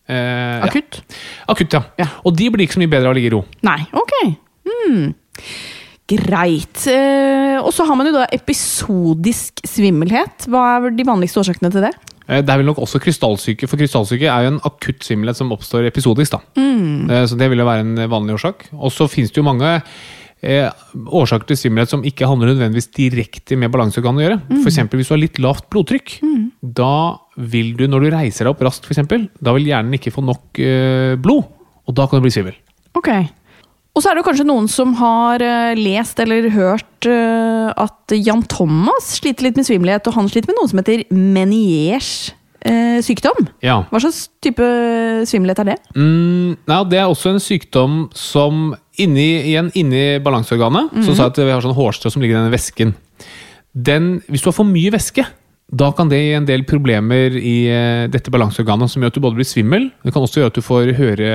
[0.10, 0.66] Eh, ja.
[0.66, 0.68] Mm.
[0.70, 1.02] Akutt?
[1.48, 1.84] Akutt, ja.
[2.00, 2.08] Ja.
[2.26, 3.46] Og de blir ikke så mye bedre av å ligge i ro.
[3.62, 4.38] Nei, ok.
[4.66, 5.14] Hmm.
[6.10, 6.86] Greit.
[6.90, 10.48] Eh, og så har man jo da episodisk svimmelhet.
[10.50, 11.92] Hva er de vanligste årsakene til det?
[12.28, 15.52] Eh, Det er vel nok også krystallsyke, for krystallsyke er jo en akutt svimmelhet som
[15.54, 16.32] oppstår episodisk.
[16.32, 16.40] da.
[16.58, 18.70] Eh, Så det vil jo være en vanlig årsak.
[18.74, 19.82] Og så finnes det jo mange
[20.42, 24.42] eh, årsaker til svimmelhet som ikke handler nødvendigvis direkte med balanseorganet å gjøre.
[24.64, 26.20] For eksempel hvis du har litt lavt blodtrykk.
[26.64, 30.24] Da vil du, når du reiser deg opp raskt, eksempel, da vil hjernen ikke få
[30.26, 31.46] nok eh, blod.
[31.88, 32.56] Og da kan du bli svimmel.
[32.96, 33.10] Ok.
[33.98, 38.46] Og så er det kanskje noen som har eh, lest eller hørt eh, at Jan
[38.48, 42.12] Thomas sliter litt med svimmelhet, og han sliter med noe som heter Meniers
[42.64, 43.50] eh, sykdom.
[43.66, 43.82] Ja.
[43.90, 44.70] Hva slags type
[45.30, 45.78] svimmelhet er det?
[45.98, 51.34] Mm, ja, det er også en sykdom som inni, igjen, inni balanseorganet Så sa jeg
[51.34, 52.96] at vi har sånn hårstrå som ligger i denne væsken.
[53.74, 55.26] Den, hvis du har for mye væske,
[55.70, 59.22] da kan det gi en del problemer i eh, dette balanseorganet som gjør at du
[59.22, 61.30] både blir svimmel, det kan også gjøre at du får høre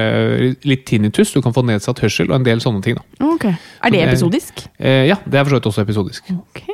[0.67, 2.99] litt tinnitus, du kan få nedsatt hørsel og en del sånne ting.
[2.99, 3.29] Da.
[3.35, 3.55] Okay.
[3.81, 4.65] Er det det- episodisk?
[4.79, 6.33] Eh, ja, det er for så vidt også episodisk.
[6.35, 6.65] Ok.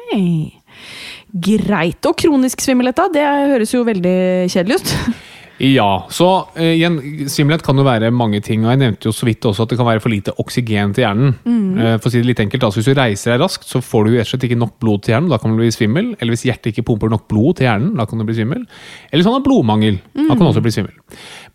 [1.31, 2.07] Greit.
[2.07, 3.09] Og kronisk svimmelhet, da?
[3.13, 4.17] Det høres jo veldig
[4.51, 4.97] kjedelig ut.
[5.61, 6.97] Ja, så eh, igjen,
[7.29, 8.63] svimmelhet kan jo være mange ting.
[8.65, 11.05] og Jeg nevnte jo så vidt også at det kan være for lite oksygen til
[11.05, 11.35] hjernen.
[11.45, 14.07] Eh, for å si det litt enkelt, altså Hvis du reiser deg raskt, så får
[14.07, 15.29] du jo rett og slett ikke nok blod til hjernen.
[15.33, 16.15] Da kan du bli svimmel.
[16.17, 18.65] Eller hvis hjertet ikke pumper nok blod til hjernen, da kan du bli svimmel.
[19.11, 20.01] Eller sånn at blodmangel.
[20.17, 20.97] Da kan du også bli svimmel.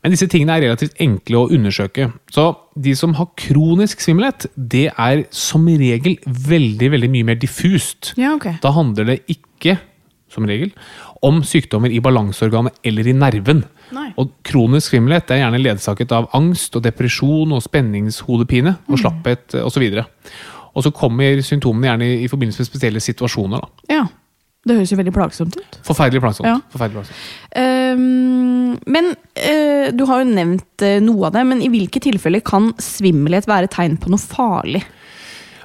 [0.05, 2.11] Men disse tingene er relativt enkle å undersøke.
[2.29, 8.13] Så de som har kronisk svimmelhet, det er som regel veldig, veldig mye mer diffust.
[8.21, 8.59] Ja, okay.
[8.61, 9.79] Da handler det ikke,
[10.29, 10.75] som regel,
[11.25, 13.63] om sykdommer i balanseorganet eller i nerven.
[13.95, 14.09] Nei.
[14.21, 19.87] Og kronisk svimmelhet er gjerne ledsaget av angst og depresjon og spenningshodepine og slapphet osv.
[20.75, 23.63] Og så kommer symptomene gjerne i, i forbindelse med spesielle situasjoner.
[23.63, 23.97] Da.
[23.97, 24.05] Ja.
[24.65, 25.75] Det høres jo veldig plagsomt ut.
[25.85, 26.47] Forferdelig plagsomt.
[26.49, 26.55] Ja.
[26.73, 27.19] Forferdelig plagsomt.
[27.53, 32.41] Um, men uh, du har jo nevnt uh, noe av det, men i hvilke tilfeller
[32.45, 34.81] kan svimmelhet være tegn på noe farlig?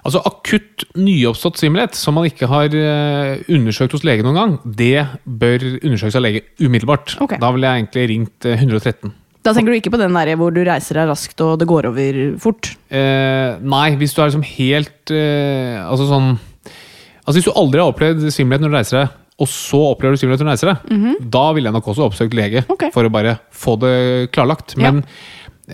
[0.00, 5.04] Altså Akutt nyoppstått svimmelhet som man ikke har eh, undersøkt hos lege noen gang, det
[5.24, 7.18] bør undersøkes av lege umiddelbart.
[7.20, 7.40] Okay.
[7.42, 9.12] Da ville jeg egentlig ringt eh, 113.
[9.44, 11.88] Da tenker du ikke på den der hvor du reiser deg raskt og det går
[11.88, 12.74] over fort?
[12.92, 17.92] Eh, nei, hvis du er liksom helt eh, Altså sånn Altså Hvis du aldri har
[17.92, 21.20] opplevd svimmelhet når du reiser deg, og så opplever du svimmelhet når du reiser deg,
[21.32, 22.90] da ville jeg nok også oppsøkt lege okay.
[22.92, 23.92] For å bare få det
[24.34, 24.74] klarlagt.
[24.80, 24.90] Ja.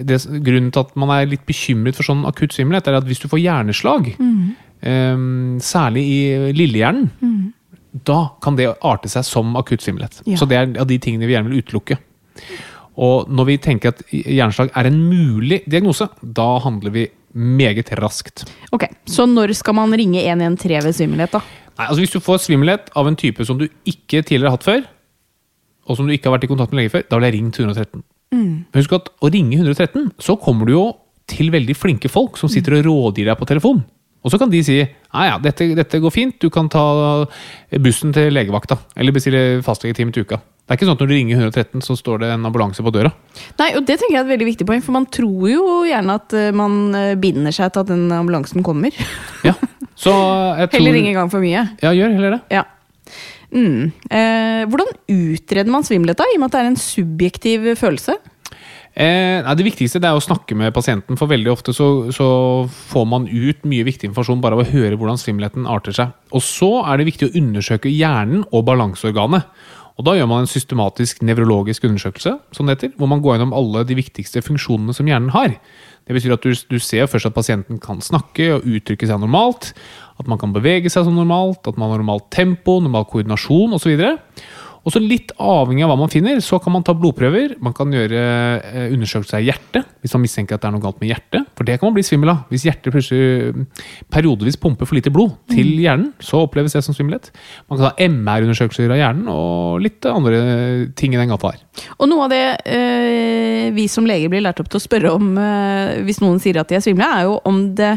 [0.05, 3.23] Det, grunnen til at man er litt bekymret for sånn akutt svimmelhet, er at hvis
[3.23, 4.41] du får hjerneslag, mm.
[4.91, 5.27] eh,
[5.65, 6.21] særlig i
[6.57, 7.11] lillehjernen,
[8.07, 10.21] da kan det arte seg som akutt svimmelhet.
[10.27, 10.37] Ja.
[10.41, 11.99] Så det er av de tingene vi gjerne vil utelukke.
[12.97, 17.07] Og når vi tenker at hjerneslag er en mulig diagnose, da handler vi
[17.37, 18.47] meget raskt.
[18.73, 21.41] Ok, Så når skal man ringe 113 ved svimmelhet, da?
[21.77, 24.65] Nei, altså Hvis du får svimmelhet av en type som du ikke tidligere har hatt
[24.65, 24.87] før,
[25.87, 27.53] og som du ikke har vært i kontakt med lege før, da vil jeg ringe
[27.53, 28.03] til 113.
[28.37, 30.87] Men husk at å ringe 113, så kommer du jo
[31.27, 33.83] til veldig flinke folk som sitter og rådgir deg på telefon.
[34.27, 36.83] Og så kan de si ja, ja, dette, dette går fint, du kan ta
[37.83, 38.79] bussen til legevakta.
[38.99, 40.41] Eller bestille fastlegetime til uka.
[40.67, 42.91] Det er ikke sånn at når du ringer 113, så står det en ambulanse på
[42.91, 43.13] døra.
[43.61, 46.17] Nei, og Det tenker jeg er et veldig viktig poeng, for man tror jo gjerne
[46.19, 48.91] at eh, man eh, binder seg til at den ambulansen kommer.
[49.47, 49.55] Ja,
[49.95, 50.11] så
[50.59, 51.69] jeg tror Heller ring en gang for mye.
[51.85, 52.41] Ja, gjør heller det.
[52.59, 52.65] Ja.
[53.53, 53.93] Mm.
[54.11, 58.17] Eh, hvordan utreder man svimmelhet, da, i og med at det er en subjektiv følelse?
[58.97, 62.29] Eh, det viktigste det er å snakke med pasienten, for veldig ofte så, så
[62.91, 66.15] får man ut mye viktig informasjon bare av å høre hvordan svimmelheten arter seg.
[66.33, 69.51] Og så er det viktig å undersøke hjernen og balanseorganet.
[69.97, 73.55] Og Da gjør man en systematisk nevrologisk undersøkelse, som det heter, hvor man går gjennom
[73.57, 75.57] alle de viktigste funksjonene som hjernen har.
[76.07, 79.73] Det betyr at du, du ser først at pasienten kan snakke og uttrykke seg normalt,
[80.21, 83.97] at man kan bevege seg som normalt, at man har normalt tempo, normal koordinasjon osv.
[83.97, 84.37] Og så
[85.03, 87.57] litt avhengig av hva man finner, så kan man ta blodprøver.
[87.65, 88.21] Man kan gjøre
[88.61, 91.49] eh, undersøkelser av hjertet, hvis man mistenker at det er noe galt med hjertet.
[91.59, 92.45] For det kan man bli svimmel av.
[92.53, 93.65] Hvis hjertet plutselig mm,
[94.15, 97.33] periodevis pumper for lite blod til hjernen, så oppleves det som svimmelhet.
[97.67, 100.41] Man kan ta MR-undersøkelser av hjernen, og litt andre
[100.99, 101.67] ting i den gata her.
[101.99, 105.35] Og noe av det eh, vi som leger blir lært opp til å spørre om
[105.35, 107.97] eh, hvis noen sier at de er svimle, er jo om det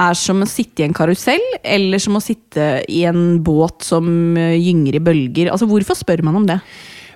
[0.00, 4.06] er som å sitte i en karusell, eller som å sitte i en båt som
[4.38, 5.52] eh, gynger i bølger.
[5.52, 6.60] Altså, Hvorfor spør man om det?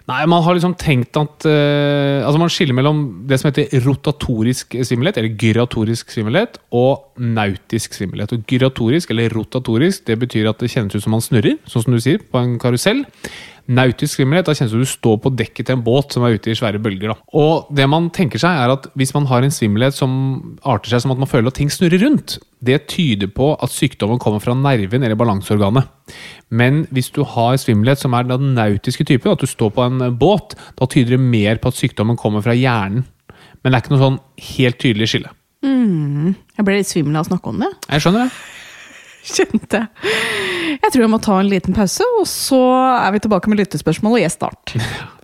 [0.04, 4.76] Nei, man har liksom tenkt at uh, Altså Man skiller mellom det som heter rotatorisk
[4.84, 8.34] svimmelhet, eller gyratorisk svimmelhet, og nautisk svimmelhet.
[8.36, 11.96] Og Gyratorisk, eller rotatorisk, det betyr at det kjennes ut som man snurrer, sånn som
[11.96, 13.00] du sier, på en karusell.
[13.64, 16.34] Nautisk svimmelhet, da kjennes det som du står på dekket til en båt som er
[16.36, 17.14] ute i svære bølger.
[17.14, 17.28] Da.
[17.40, 21.04] Og det man tenker seg er at Hvis man har en svimmelhet som arter seg
[21.04, 24.56] som at man føler at ting snurrer rundt, det tyder på at sykdommen kommer fra
[24.56, 25.88] nerven eller balanseorganet.
[26.50, 30.10] Men hvis du har svimmelhet som er den nautiske typen, at du står på en
[30.20, 33.06] båt, da tyder det mer på at sykdommen kommer fra hjernen.
[33.62, 34.20] Men det er ikke noe sånn
[34.52, 35.32] helt tydelig skille.
[35.64, 37.70] Jeg ble litt svimmel av å snakke om det.
[37.88, 38.63] Jeg skjønner det.
[39.24, 40.14] Kjente jeg.
[40.82, 42.60] Jeg tror jeg må ta en liten pause, og så
[42.98, 44.74] er vi tilbake med lyttespørsmål og gjest start.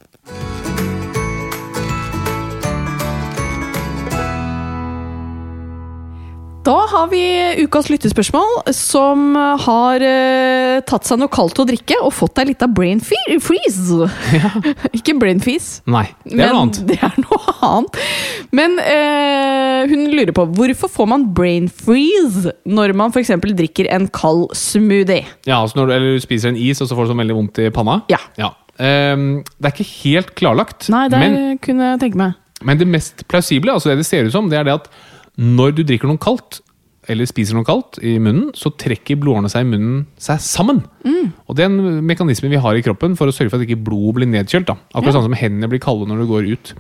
[6.61, 7.21] Da har vi
[7.65, 9.33] ukas lyttespørsmål, som
[9.65, 13.39] har eh, tatt seg noe kaldt å drikke og fått deg litt av brain freeze.
[13.41, 14.09] freeze.
[14.99, 15.81] Ikke brain freeze.
[15.89, 16.81] Nei, det er noe annet.
[16.91, 17.97] Det er noe annet.
[18.53, 23.33] Men eh, hun lurer på hvorfor får man brain freeze når man f.eks.
[23.41, 25.25] drikker en kald smoothie?
[25.49, 27.39] Ja, altså når du, eller du spiser en is, og så får du sånn veldig
[27.39, 28.03] vondt i panna?
[28.13, 28.21] Ja.
[28.77, 30.91] Ehm, det er ikke helt klarlagt.
[30.93, 32.37] Nei, det men, kunne jeg tenke meg.
[32.69, 34.93] men det mest plausible, altså det det ser ut som, det er det at
[35.41, 36.61] når du drikker noe kaldt,
[37.11, 40.83] eller spiser noe kaldt i munnen, så trekker blodårene seg i munnen seg sammen.
[41.49, 43.81] Og det er en mekanisme vi har i kroppen for å sørge for at ikke
[43.89, 44.69] blodet blir nedkjølt.
[44.69, 44.77] Da.
[44.93, 46.75] Akkurat sånn som hendene blir kalde når du går ut.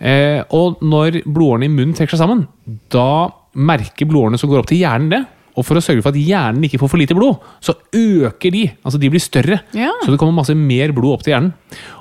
[0.00, 2.46] Eh, og når blodårene i munnen trekker seg sammen,
[2.94, 5.22] da merker blodårene som går opp til hjernen det.
[5.58, 8.68] Og for å sørge for at hjernen ikke får for lite blod, så øker de.
[8.86, 9.58] Altså de blir større.
[9.76, 9.90] Ja.
[10.04, 11.52] Så det kommer masse mer blod opp til hjernen.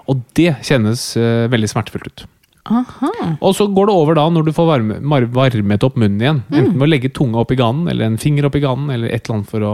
[0.08, 2.30] Og det kjennes eh, veldig smertefullt ut.
[2.70, 3.10] Aha.
[3.42, 5.00] Og så går det over da når du får varme,
[5.34, 6.42] varmet opp munnen igjen.
[6.54, 9.10] Enten med å legge tunga opp i ganen, eller en finger opp i ganen, eller
[9.10, 9.74] et eller annet for å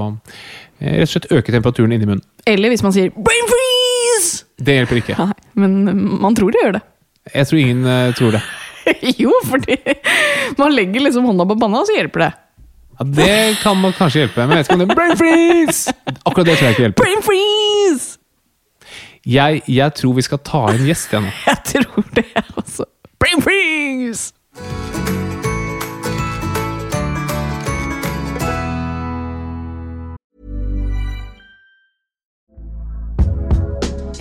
[0.79, 2.23] eh, rett og slett øke temperaturen inni munnen.
[2.47, 4.45] Eller hvis man sier 'brain freeze'!
[4.55, 5.19] Det hjelper ikke.
[5.19, 5.77] Nei, men
[6.23, 6.83] man tror det gjør det.
[7.33, 8.43] Jeg tror ingen eh, tror det.
[9.23, 9.77] jo, fordi
[10.57, 12.33] man legger liksom hånda på panna, og så hjelper det.
[12.95, 15.95] Ja, det kan man kanskje hjelpe, men jeg vet ikke om det Brain freeze!
[16.23, 17.03] Akkurat det tror jeg ikke hjelper.
[17.03, 18.15] Brain freeze!
[19.25, 21.31] Jeg, jeg tror vi skal ta inn gjest igjen nå.
[21.49, 22.34] Jeg tror det.
[23.25, 24.33] Brain freeze!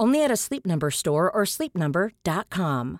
[0.00, 2.98] Only at a Sleep Number store or sleepnumber.com.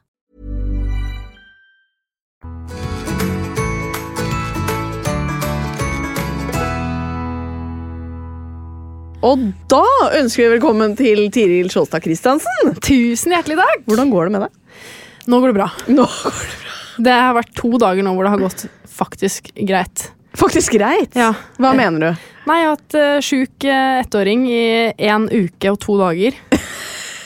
[9.19, 9.85] Og da
[10.19, 12.75] ønsker vi velkommen til Tiril Skjolstad Christiansen.
[12.83, 13.87] Tusen hjertelig takk!
[13.87, 14.85] Hvordan går det med deg?
[15.31, 15.71] Nå går det bra.
[15.87, 16.77] Nå går Det bra.
[16.99, 20.09] Det har vært to dager nå hvor det har gått faktisk greit.
[20.39, 21.15] Faktisk greit.
[21.19, 21.31] Ja.
[21.59, 22.27] Hva mener du?
[22.49, 24.63] Nei, jeg har hatt uh, sjuk eh, ettåring i
[24.95, 26.39] én uke og to dager.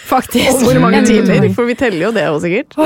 [0.03, 0.59] Faktisk.
[0.59, 1.47] Og hvor mange timer?
[1.55, 2.77] For vi teller jo det òg, sikkert.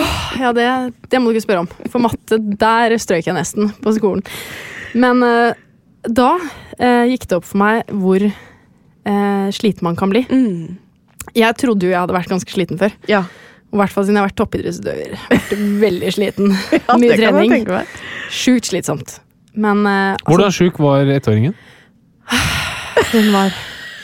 [0.41, 0.67] Ja, det,
[1.11, 1.71] det må du ikke spørre om.
[1.93, 4.25] For matte, der strøk jeg nesten på skolen.
[4.97, 5.57] Men uh,
[6.07, 10.27] da uh, gikk det opp for meg hvor uh, sliten man kan bli.
[11.37, 12.95] Jeg trodde jo jeg hadde vært ganske sliten før.
[13.11, 13.25] Ja,
[13.73, 15.17] I hvert fall siden jeg har vært toppidrettsutøver.
[15.33, 15.55] Vært
[15.87, 16.57] veldig sliten.
[16.77, 17.71] ja Mye trening.
[18.33, 19.19] Sjukt slitsomt.
[19.57, 21.57] Men altså, Hvordan sjuk var ettåringen?
[23.15, 23.57] hun var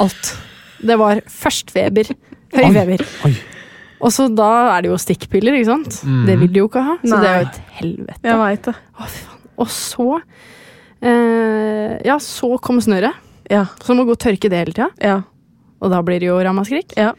[0.03, 0.35] alt.
[0.83, 2.09] Det var først feber,
[2.54, 3.04] høy feber.
[3.28, 3.32] Oi.
[4.02, 6.00] Og så da er det jo stikkpiller, ikke sant?
[6.02, 6.22] Mm.
[6.26, 6.96] Det vil du jo ikke ha.
[7.06, 8.22] Så det er jo et helvete.
[8.26, 8.74] Jeg vet det.
[8.74, 9.44] Å, fy faen.
[9.62, 10.06] Og så
[11.06, 13.20] eh, Ja, så kom snøret.
[13.52, 13.66] Ja.
[13.84, 14.88] Så må gå og tørke det hele tida.
[15.02, 15.20] Ja.
[15.82, 16.96] Og da blir det jo ramaskrik.
[16.98, 17.12] Ja.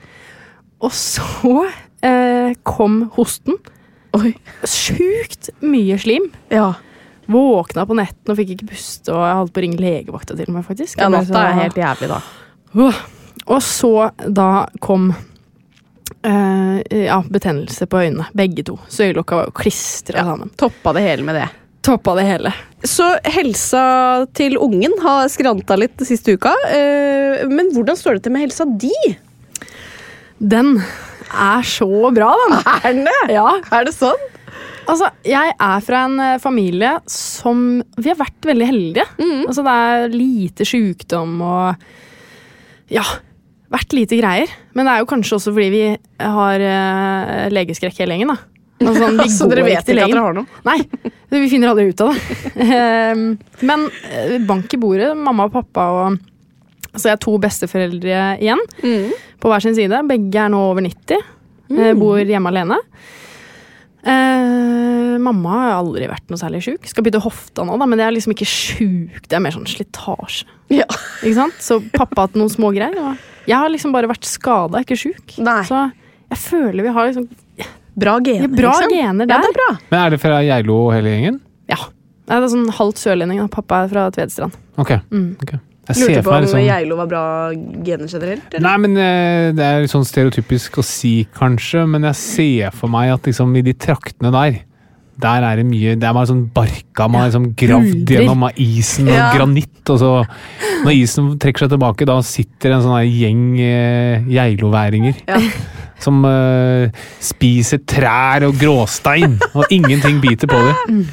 [0.84, 1.64] Og så
[2.04, 3.60] eh, kom hosten.
[4.18, 4.34] Oi.
[4.68, 6.28] Sjukt mye slim.
[6.52, 6.74] Ja.
[7.32, 10.52] Våkna på netten og fikk ikke puste, og jeg holdt på å ringe legevakta til
[10.52, 11.00] meg, faktisk.
[11.00, 12.18] ja natta er helt jævlig, da.
[12.84, 13.04] Åh.
[13.52, 18.28] Og så da kom uh, ja, betennelse på øynene.
[18.38, 18.78] Begge to.
[18.88, 20.52] Så øyelokka var jo klistra sammen.
[20.60, 21.48] Toppa det hele med det.
[21.84, 22.54] Toppa det hele.
[22.88, 23.84] Så helsa
[24.36, 26.54] til ungen har skranta litt siste uka.
[26.72, 28.94] Uh, Men hvordan står det til med helsa di?
[30.40, 30.78] Den
[31.34, 32.56] er så bra, den!
[32.84, 33.20] Er den det?
[33.36, 34.30] Ja, Er det sånn?
[34.92, 39.06] altså, jeg er fra en eh, familie som Vi har vært veldig heldige.
[39.48, 41.86] Altså, det er lite sykdom og
[42.92, 43.06] Ja,
[43.74, 44.52] vært lite greier.
[44.78, 45.84] Men det er jo kanskje også fordi vi
[46.22, 48.40] har uh, legeskrekk hele gjengen, da.
[48.84, 50.62] Altså, sånn, vi Så dere vet ikke at dere har noe?
[50.68, 50.80] Nei,
[51.34, 52.38] vi finner aldri ut av det.
[52.64, 53.26] Ehm,
[53.66, 56.20] Men eh, bank i bordet, mamma og pappa og
[56.94, 58.62] Så jeg har to besteforeldre igjen,
[59.42, 60.04] på hver sin side.
[60.10, 61.24] Begge er nå over 90.
[61.74, 61.80] Mm.
[61.98, 62.78] Bor hjemme alene.
[64.04, 66.86] Eh, mamma har aldri vært noe særlig sjuk.
[66.92, 69.24] Skal bytte hofta nå, da, men det er liksom ikke sjuk.
[69.26, 70.46] Det er mer sånn slitasje.
[70.74, 70.88] Ja.
[71.24, 71.58] Ikke sant?
[71.64, 73.00] Så pappa har hatt noen smågreier.
[73.00, 75.36] og Jeg har liksom bare vært skada, ikke sjuk.
[75.38, 75.80] Så
[76.34, 77.28] jeg føler vi har liksom
[77.94, 78.90] Bra gener, bra liksom.
[78.90, 79.68] gener Ja, det er bra.
[79.92, 81.36] Men Er det fra Geilo hele gjengen?
[81.70, 81.78] Ja.
[82.24, 83.44] Det er sånn halvt sørlending.
[83.44, 83.46] da.
[83.52, 84.56] Pappa er fra Tvedestrand.
[84.82, 84.96] Ok.
[85.12, 85.28] Mm.
[85.44, 85.60] okay.
[85.92, 87.24] Jeg Lurte på om liksom Geilo var bra
[87.84, 88.48] gener generelt?
[88.54, 88.64] eller?
[88.64, 92.92] Nei, men eh, Det er litt sånn stereotypisk å si, kanskje, men jeg ser for
[92.92, 94.62] meg at liksom i de traktene der
[95.22, 98.52] der er det mye Det er bare sånn barka man har liksom gravd gjennom av
[98.58, 99.30] isen og Ja.
[99.36, 99.90] granitt.
[99.94, 100.12] Og så,
[100.84, 105.16] når isen trekker seg tilbake, da sitter en sånn gjeng eh, geiloværinger.
[105.28, 105.40] Ja.
[106.04, 106.90] Som eh,
[107.24, 111.06] spiser trær og gråstein, og ingenting biter på dem.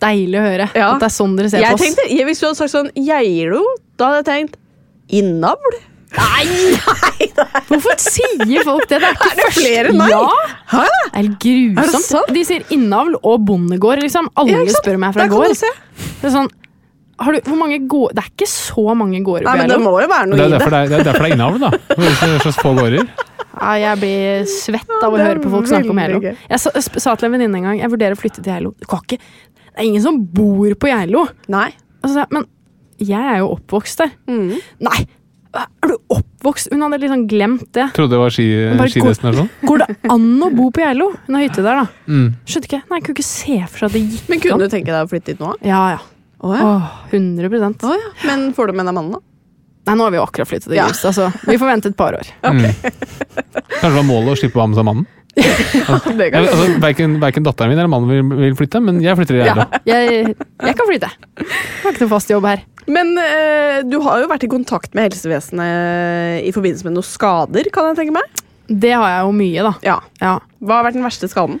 [0.00, 0.92] Deilig å høre Ja.
[0.94, 1.82] at det er sånn dere ser Jeg på oss.
[1.82, 3.64] tenkte, Hvis du hadde sagt sånn Geilo,
[3.98, 4.56] da hadde jeg tenkt
[5.10, 5.78] innavl.
[7.68, 9.00] Hvorfor sier folk det?
[9.02, 10.10] Det er ikke Er det først- flere meg?
[10.10, 10.28] Ja!
[10.72, 10.84] Hæ?
[11.12, 11.78] Det er grusomt.
[11.78, 12.32] Er det sant?
[12.34, 14.00] De sier innavl og bondegård.
[14.02, 14.28] Liksom.
[14.36, 15.56] Alle Ja, spør om jeg er fra gård.
[15.56, 15.70] se.
[16.22, 16.48] Det er sånn
[17.20, 19.78] har du, hvor mange gård, Det er ikke så mange gårder Nei, på men det
[19.82, 20.58] må jo være Det noe er i det.
[20.60, 21.70] derfor det er, det er, derfor det er innavl, da.
[21.98, 23.08] Er så få gårder.
[23.58, 26.20] Ja, jeg blir svett av å er høre på folk snakke om Geilo.
[26.22, 28.74] Jeg sa, sa til en venninne en gang jeg vurderer å flytte til Geilo.
[28.78, 29.18] Det
[29.74, 31.26] er ingen som bor på Geilo.
[31.48, 31.72] Nei.
[32.30, 32.46] Men
[33.00, 34.10] jeg er jo oppvokst der.
[34.28, 34.54] Mm.
[34.80, 35.06] Nei!
[35.56, 36.68] Er du oppvokst?
[36.72, 37.86] Hun hadde liksom glemt det.
[37.96, 38.44] Trodde det var ski,
[38.76, 39.48] Bare skidestinasjon.
[39.68, 41.08] Går det an å bo på Geilo?
[41.26, 41.86] Hun har hytte der, da.
[42.10, 42.26] Mm.
[42.44, 42.82] Skjønte ikke.
[42.90, 44.64] Nei, jeg kunne ikke se for seg at det gikk Men kunne an.
[44.66, 45.54] du tenke deg å flytte dit nå?
[45.66, 46.04] Ja, ja.
[46.38, 46.68] Oh, ja.
[46.68, 47.48] Åh, 100
[47.88, 48.12] oh, ja.
[48.28, 49.24] Men får du med deg mannen, da?
[49.88, 50.84] Nei, nå har vi jo akkurat flyttet til Ja.
[50.86, 52.28] Grimstad, så vi får vente et par år.
[52.48, 52.64] Mm.
[53.78, 55.06] Kanskje det var målet å slippe å ha med seg mannen?
[56.38, 59.66] Altså, verken, verken datteren min eller mannen vil, vil flytte, men jeg flytter i Ja,
[59.88, 61.10] jeg, jeg kan flytte.
[61.38, 61.48] Jeg
[61.84, 62.64] har ikke noe fast jobb her.
[62.88, 67.68] Men øh, du har jo vært i kontakt med helsevesenet i forbindelse med noen skader,
[67.74, 68.44] kan jeg tenke meg?
[68.68, 69.72] Det har jeg jo mye, da.
[69.84, 69.98] Ja.
[70.20, 70.34] Ja.
[70.60, 71.60] Hva har vært den verste skaden?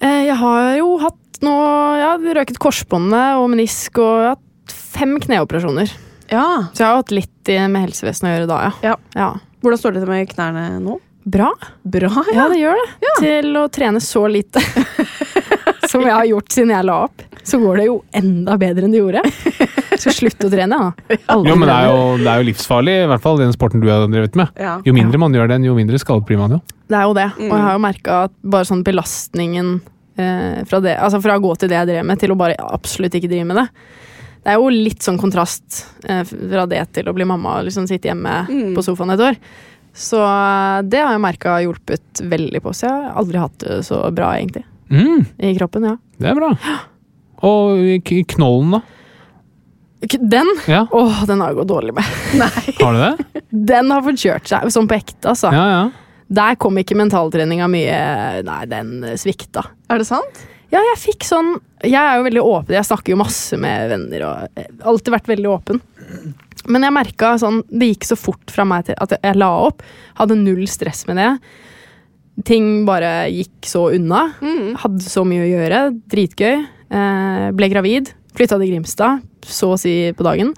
[0.00, 1.54] Eh, Jeg har jo hatt nå
[2.00, 5.90] ja, røket korsbåndet og menisk og jeg har hatt fem kneoperasjoner.
[6.32, 6.46] Ja.
[6.72, 8.72] Så jeg har hatt litt med helsevesenet å gjøre da, ja.
[8.92, 8.94] Ja.
[9.16, 9.28] ja.
[9.64, 10.96] Hvordan står det til med knærne nå?
[11.26, 11.48] Bra.
[11.82, 13.08] Bra, Ja, det gjør det.
[13.18, 14.60] Til å trene så lite
[15.90, 18.94] som jeg har gjort siden jeg la opp, så går det jo enda bedre enn
[18.94, 19.22] det gjorde.
[19.98, 21.16] Skal slutte å trene, da.
[21.34, 23.82] Aldri Jo, men det er jo, det er jo livsfarlig, i hvert fall den sporten
[23.82, 24.54] du har drevet med.
[24.62, 24.76] Ja.
[24.86, 26.62] Jo mindre man gjør den, jo mindre skadet blir man jo.
[26.86, 27.28] Det er jo det.
[27.42, 29.76] Og jeg har jo merka at bare sånn belastningen
[30.22, 32.58] eh, fra, det, altså fra å gå til det jeg drev med, til å bare
[32.70, 33.68] absolutt ikke drive med det.
[34.46, 37.90] Det er jo litt sånn kontrast eh, fra det til å bli mamma og liksom
[37.90, 38.44] sitte hjemme
[38.76, 39.40] på sofaen et år.
[39.96, 42.74] Så eh, det har jeg merka har hjulpet veldig på.
[42.76, 44.66] Så jeg har aldri hatt det så bra, egentlig.
[44.92, 45.96] Mm, I kroppen, ja.
[46.20, 46.52] det er bra.
[47.46, 48.82] Og i knollen, da?
[50.20, 52.04] Den Ja, Åh, den har jeg gått dårlig med.
[52.82, 53.40] Har du det?
[53.50, 55.50] Den har fått kjørt seg, sånn på ekte, altså.
[55.56, 55.80] Ja, ja.
[56.36, 57.96] Der kom ikke mentaltreninga mye
[58.46, 59.62] Nei, den svikta.
[59.90, 60.40] Er det sant?
[60.74, 64.24] Ja, jeg fikk sånn Jeg er jo veldig åpen, jeg snakker jo masse med venner
[64.24, 65.80] og eh, alltid vært veldig åpen.
[66.66, 69.84] Men jeg merka sånn Det gikk så fort fra meg til at jeg la opp.
[70.18, 71.30] Hadde null stress med det.
[72.48, 74.26] Ting bare gikk så unna.
[74.82, 75.82] Hadde så mye å gjøre.
[76.12, 76.56] Dritgøy.
[76.96, 78.12] Eh, ble gravid.
[78.36, 80.52] Flytta til Grimstad, så å si på dagen.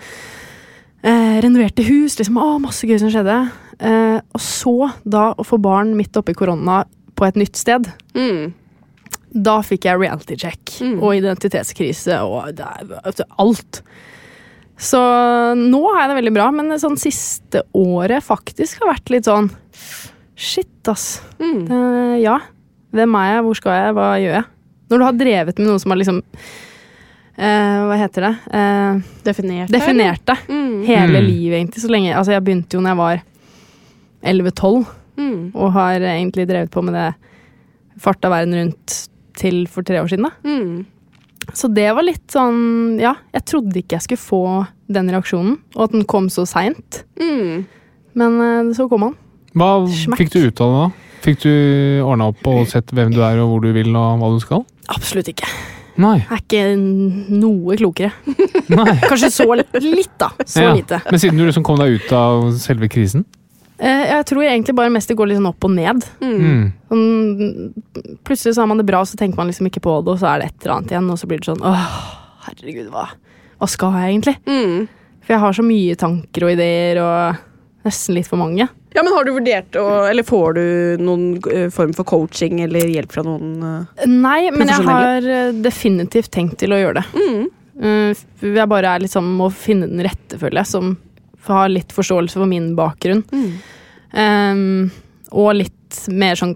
[1.07, 2.19] Eh, renoverte hus.
[2.19, 3.37] liksom, å, Masse gøy som skjedde.
[3.79, 6.83] Eh, og så da å få barn midt oppi korona
[7.15, 7.87] på et nytt sted.
[8.19, 8.51] Mm.
[9.35, 10.73] Da fikk jeg reality check
[11.03, 13.83] og identitetskrise og det du, alt.
[14.79, 14.99] Så
[15.59, 19.25] nå har jeg det veldig bra, men det sånn siste året faktisk har vært litt
[19.29, 19.51] sånn
[20.39, 21.21] Shit, ass.
[21.43, 22.37] Eh, ja.
[22.95, 23.43] Hvem er jeg?
[23.43, 23.95] Hvor skal jeg?
[23.97, 24.45] Hva gjør jeg?
[24.89, 26.21] Når du har drevet med noe som har liksom
[27.37, 28.31] eh, Hva heter det?
[28.55, 29.69] Eh, Definert.
[29.75, 30.85] definert deg Mm.
[30.87, 31.27] hele Mm.
[31.27, 31.83] livet, egentlig.
[31.83, 33.23] Så lenge, altså jeg begynte jo når jeg var
[34.23, 34.87] 11-12
[35.19, 35.51] Mm.
[35.57, 37.15] og har egentlig drevet på med det
[38.01, 39.09] farta verden rundt
[39.39, 40.27] til for tre år siden.
[40.29, 40.33] da.
[40.45, 40.87] Mm.
[41.57, 44.41] Så det var litt sånn Ja, jeg trodde ikke jeg skulle få
[44.93, 47.05] den reaksjonen, og at den kom så seint.
[47.21, 47.65] Mm.
[48.19, 49.17] Men eh, så kom han.
[49.55, 50.19] Hva Smack.
[50.21, 50.89] fikk du ut av det da?
[51.25, 51.53] Fikk du
[52.07, 54.63] ordna opp og sett hvem du er og hvor du vil og hva du skal?
[54.93, 55.49] Absolutt ikke.
[55.99, 56.19] Nei.
[56.21, 58.13] Jeg er ikke noe klokere.
[58.71, 58.93] Nei.
[59.09, 60.29] Kanskje så litt, da.
[60.47, 60.75] Så Ja.
[60.77, 61.01] lite.
[61.11, 63.25] Men siden du liksom kom deg ut av selve krisen?
[63.79, 66.07] Eh, jeg tror egentlig bare mest det går litt sånn opp og ned.
[66.21, 66.63] Mm.
[66.91, 67.75] Sånn,
[68.27, 70.33] plutselig så har man det bra, så tenker man liksom ikke på det, og så
[70.33, 71.93] er det et eller annet igjen, og så blir det sånn åh,
[72.49, 73.05] herregud, hva,
[73.61, 74.35] hva skal jeg egentlig?
[74.51, 74.89] Mm.
[75.23, 78.67] For jeg har så mye tanker og ideer, og nesten litt for mange.
[78.97, 80.63] Ja, men Har du vurdert å Eller får du
[81.05, 84.07] noen eh, form for coaching eller hjelp fra noen eh?
[84.09, 85.27] Nei, men jeg har
[85.61, 87.21] definitivt tenkt til å gjøre det.
[87.21, 87.45] Mm.
[87.79, 90.97] Eh, Jeg bare er liksom må finne den rette, føler jeg, som
[91.55, 93.25] har litt forståelse for min bakgrunn.
[93.33, 93.53] Mm.
[94.13, 94.91] Um,
[95.33, 96.55] og litt mer sånn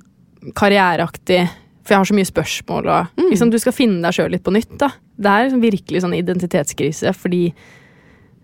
[0.59, 1.43] karriereaktig,
[1.83, 2.87] for jeg har så mye spørsmål.
[2.89, 3.31] Og, Mm.
[3.31, 4.77] liksom, du skal finne deg sjøl litt på nytt.
[4.79, 4.89] Da.
[5.19, 7.53] Det er liksom virkelig sånn identitetskrise, fordi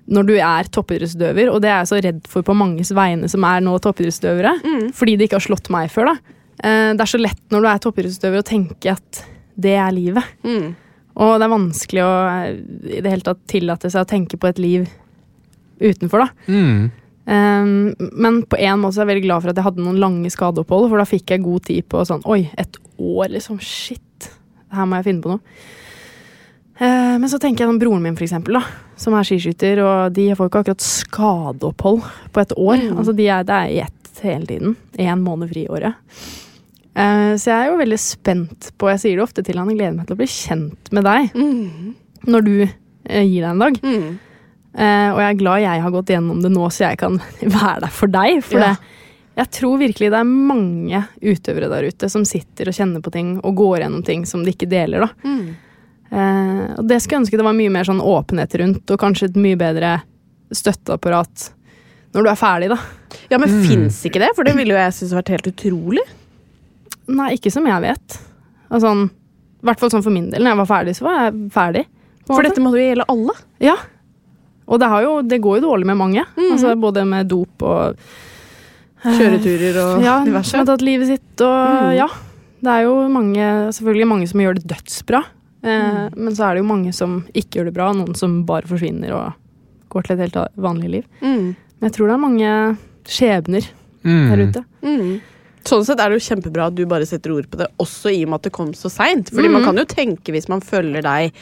[0.09, 3.44] når du er toppidrettsutøver, og det er jeg så redd for på manges vegne som
[3.44, 4.92] er nå toppidrettsutøvere, Mm.
[4.92, 6.18] fordi det ikke har slått meg før, da.
[6.64, 9.24] Eh, det er så lett når du er toppidrettsutøver å tenke at
[9.59, 10.24] det er livet.
[10.44, 10.74] Mm.
[11.16, 14.49] Og det er vanskelig å eh, i det hele tatt tillate seg å tenke på
[14.49, 14.88] et liv
[15.81, 16.29] utenfor, da.
[16.49, 16.91] Mm.
[17.29, 17.72] Um,
[18.16, 20.31] men på en måte så er jeg veldig glad for at jeg hadde noen lange
[20.33, 23.59] skadeopphold, for da fikk jeg god tid på sånn Oi, et år, liksom.
[23.61, 24.31] Shit.
[24.72, 25.43] Her må jeg finne på noe.
[26.79, 28.62] Uh, men så tenker jeg om broren min, for eksempel, da,
[29.01, 32.05] som er skiskytter, og de får ikke akkurat skadeopphold
[32.35, 32.85] på et år.
[32.85, 32.99] Mm.
[33.03, 34.76] Altså, de er, det er i ett hele tiden.
[34.99, 35.99] Én måned fri i året.
[36.99, 39.79] Uh, så jeg er jo veldig spent på Jeg sier det ofte til han, jeg
[39.79, 41.93] gleder meg til å bli kjent med deg Mm.
[42.26, 43.79] når du uh, gir deg en dag.
[43.85, 44.09] Mm.
[44.79, 47.81] Eh, og jeg er glad jeg har gått gjennom det nå, så jeg kan være
[47.87, 48.43] der for deg.
[48.47, 48.68] For Ja.
[48.76, 48.95] det,
[49.39, 53.37] jeg tror virkelig det er mange utøvere der ute som sitter og kjenner på ting
[53.43, 55.07] og går gjennom ting som de ikke deler.
[55.07, 55.11] da.
[55.26, 55.49] Mm.
[56.11, 59.29] Eh, og det skulle jeg ønske det var mye mer sånn åpenhet rundt, og kanskje
[59.29, 59.97] et mye bedre
[60.55, 61.51] støtteapparat
[62.16, 62.79] når du er ferdig, da.
[63.31, 63.62] Ja, men Mm.
[63.68, 64.31] fins ikke det?
[64.35, 66.01] For det ville jo jeg synes vært helt utrolig.
[67.09, 68.18] Nei, ikke som jeg vet.
[68.70, 68.95] Altså,
[69.61, 70.41] I hvert fall sånn for min del.
[70.43, 71.85] Når jeg var ferdig, så var jeg ferdig.
[72.26, 73.35] For dette måtte jo gjelde alle.
[73.61, 73.76] Ja.
[74.68, 76.24] Og det, har jo, det går jo dårlig med mange.
[76.36, 76.52] Mhm.
[76.54, 77.96] altså, både med dop og
[79.04, 80.50] eh, Kjøreturer og ja, diverse.
[80.52, 81.40] som har tatt livet sitt.
[81.40, 81.92] Og mm.
[81.96, 82.08] ja,
[82.60, 85.22] det er jo mange, selvfølgelig mange som gjør det dødsbra.
[85.62, 88.68] Eh, Men så er det jo mange som ikke gjør det bra, noen som bare
[88.68, 89.32] forsvinner og
[89.88, 91.04] går til et helt vanlig liv.
[91.22, 91.54] Mm.
[91.56, 92.52] Men jeg tror det er mange
[93.08, 94.28] skjebner Mm.
[94.30, 94.60] der ute.
[94.82, 95.20] Mm.
[95.68, 98.22] Sånn sett er det jo kjempebra at du bare setter ord på det, også i
[98.24, 99.28] og med at det kom så seint.
[99.30, 99.52] Fordi Mhm.
[99.58, 101.32] man kan jo tenke, hvis man følger deg,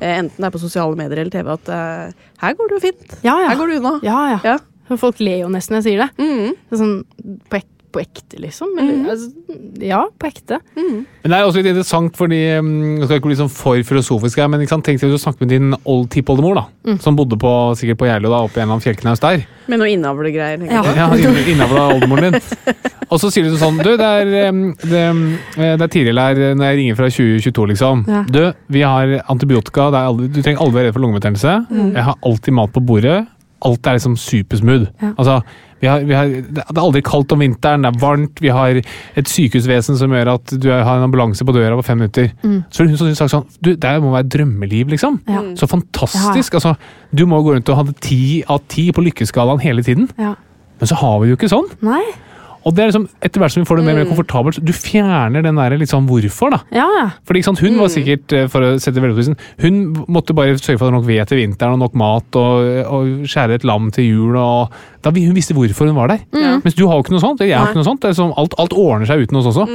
[0.00, 2.12] eh, enten det er på sosiale medier eller TV, at uh,
[2.42, 3.14] her går det jo fint.
[3.22, 3.48] Ja, ja.
[3.52, 4.00] Her går det unna.
[4.02, 4.40] ja, ja.
[4.44, 4.96] Ja.
[4.96, 6.10] Folk ler jo nesten når jeg sier det.
[6.18, 6.54] Mm.
[6.70, 7.04] det sånn,
[7.50, 7.66] på, ek
[7.96, 8.72] på ekte, liksom.
[8.76, 9.08] Eller, mm.
[9.10, 10.60] altså, ja, på ekte.
[10.76, 10.98] Mm.
[11.22, 12.70] Men det er også litt interessant, fordi um,
[13.00, 14.84] Jeg skal ikke bli sånn for filosofisk her, men ikke sant?
[14.86, 16.66] tenk deg å du snakker med din old tippoldemor, da.
[16.86, 16.98] Mm.
[17.02, 19.46] Som bodde på, sikkert på Geilo, da, oppe i en av fjellknaus der.
[19.70, 20.66] Med noe innavlegreier.
[20.68, 20.82] Ja.
[20.96, 21.08] Ja,
[21.50, 22.74] Innavla oldemoren din.
[23.06, 25.22] Og så sier du sånn Du, det er, um, det, um,
[25.56, 28.04] det er tidligere her når jeg ringer fra 2022, liksom.
[28.10, 28.24] Ja.
[28.28, 28.42] Du,
[28.74, 31.56] vi har antibiotika, det er aldri, du trenger aldri være redd for lungebetennelse.
[31.70, 31.88] Mm.
[31.94, 33.22] Jeg har alltid mat på bordet.
[33.66, 34.90] Alt er liksom supersmooth.
[35.00, 35.14] Ja.
[35.16, 35.40] Altså,
[35.80, 38.78] vi har, vi har, det er aldri kaldt om vinteren, det er varmt, vi har
[38.80, 42.30] et sykehusvesen som gjør at du har en ambulanse på døra på fem minutter.
[42.42, 42.58] Mm.
[42.72, 45.20] Så hun som sagt sånn Du, det må være drømmeliv, liksom.
[45.28, 45.42] Ja.
[45.58, 46.56] Så fantastisk.
[46.56, 46.76] Altså,
[47.12, 50.08] du må gå rundt og ha det ti av ti på lykkeskalaen hele tiden.
[50.20, 50.34] Ja.
[50.80, 51.68] Men så har vi det jo ikke sånn.
[51.84, 52.04] Nei.
[52.66, 54.00] Og det er liksom, etter hvert som vi får det mer Mm.
[54.02, 56.58] mer komfortabelt, du fjerner den der sånn hvorfor, da.
[56.72, 57.10] Ja, ja.
[57.24, 60.78] Fordi ikke sant, Hun var sikkert, eh, for å sette på hun måtte bare sørge
[60.78, 63.64] for at det var nok ved til vinteren og nok mat og, og skjære et
[63.64, 64.36] lam til jul.
[64.36, 64.72] og
[65.06, 66.20] da vi- Hun visste hvorfor hun var der.
[66.34, 67.38] Mens du har jo ikke noe sånt.
[67.40, 68.00] eller Jeg har ikke noe sånt.
[68.02, 69.66] Det er sånn, alt, alt ordner seg uten oss også.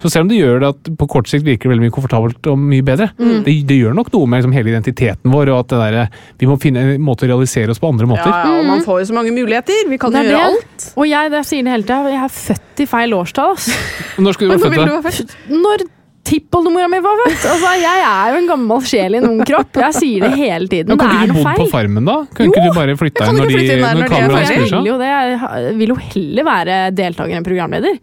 [0.00, 2.56] Så selv om det gjør det at på kort sikt virker veldig mye komfortabelt og
[2.58, 5.78] mye bedre, det, det gjør nok noe med liksom, hele identiteten vår, og at det
[5.92, 6.08] der,
[6.40, 8.32] vi må finne en måte å realisere oss på andre måter.
[8.32, 9.84] Ja, ja, og man får jo så mange muligheter.
[9.92, 10.40] Vi kan jo gjøre det.
[10.48, 10.88] alt.
[10.96, 13.54] Og jeg, det sier det hele tida, jeg er født i feil årstall.
[13.58, 13.76] Altså.
[14.24, 15.36] Når skulle du være født?
[15.52, 15.86] Når
[16.28, 17.46] tippoldemora mi var født!
[17.52, 19.80] Altså, jeg er jo en gammel sjel i en ung kropp.
[19.82, 20.92] Jeg sier det hele tiden.
[20.92, 21.70] Men Det Kan er ikke du bo på.
[21.72, 22.18] Farmen, da?
[22.34, 24.70] Kunne ikke du bare flytte kan inn når, de, inn når når er kameraet skrur
[24.74, 25.10] seg jo det.
[25.16, 27.98] Jeg vil jo heller være deltaker enn programleder.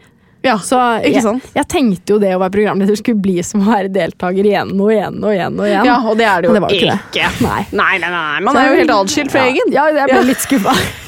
[0.45, 1.45] Ja, Så ikke jeg, sant?
[1.57, 4.91] jeg tenkte jo det å være programleder skulle bli som å være deltaker igjen og
[4.93, 5.57] igjen og igjen.
[5.57, 5.89] og igjen.
[5.89, 7.31] Ja, og det er det jo det ikke ikke.
[7.41, 7.61] Nei.
[7.73, 8.43] Nei, nei, nei.
[8.45, 9.55] Man er jo helt adskilt fra ja.
[9.55, 9.73] egen.
[9.73, 10.75] Ja, jeg ble litt skuffa.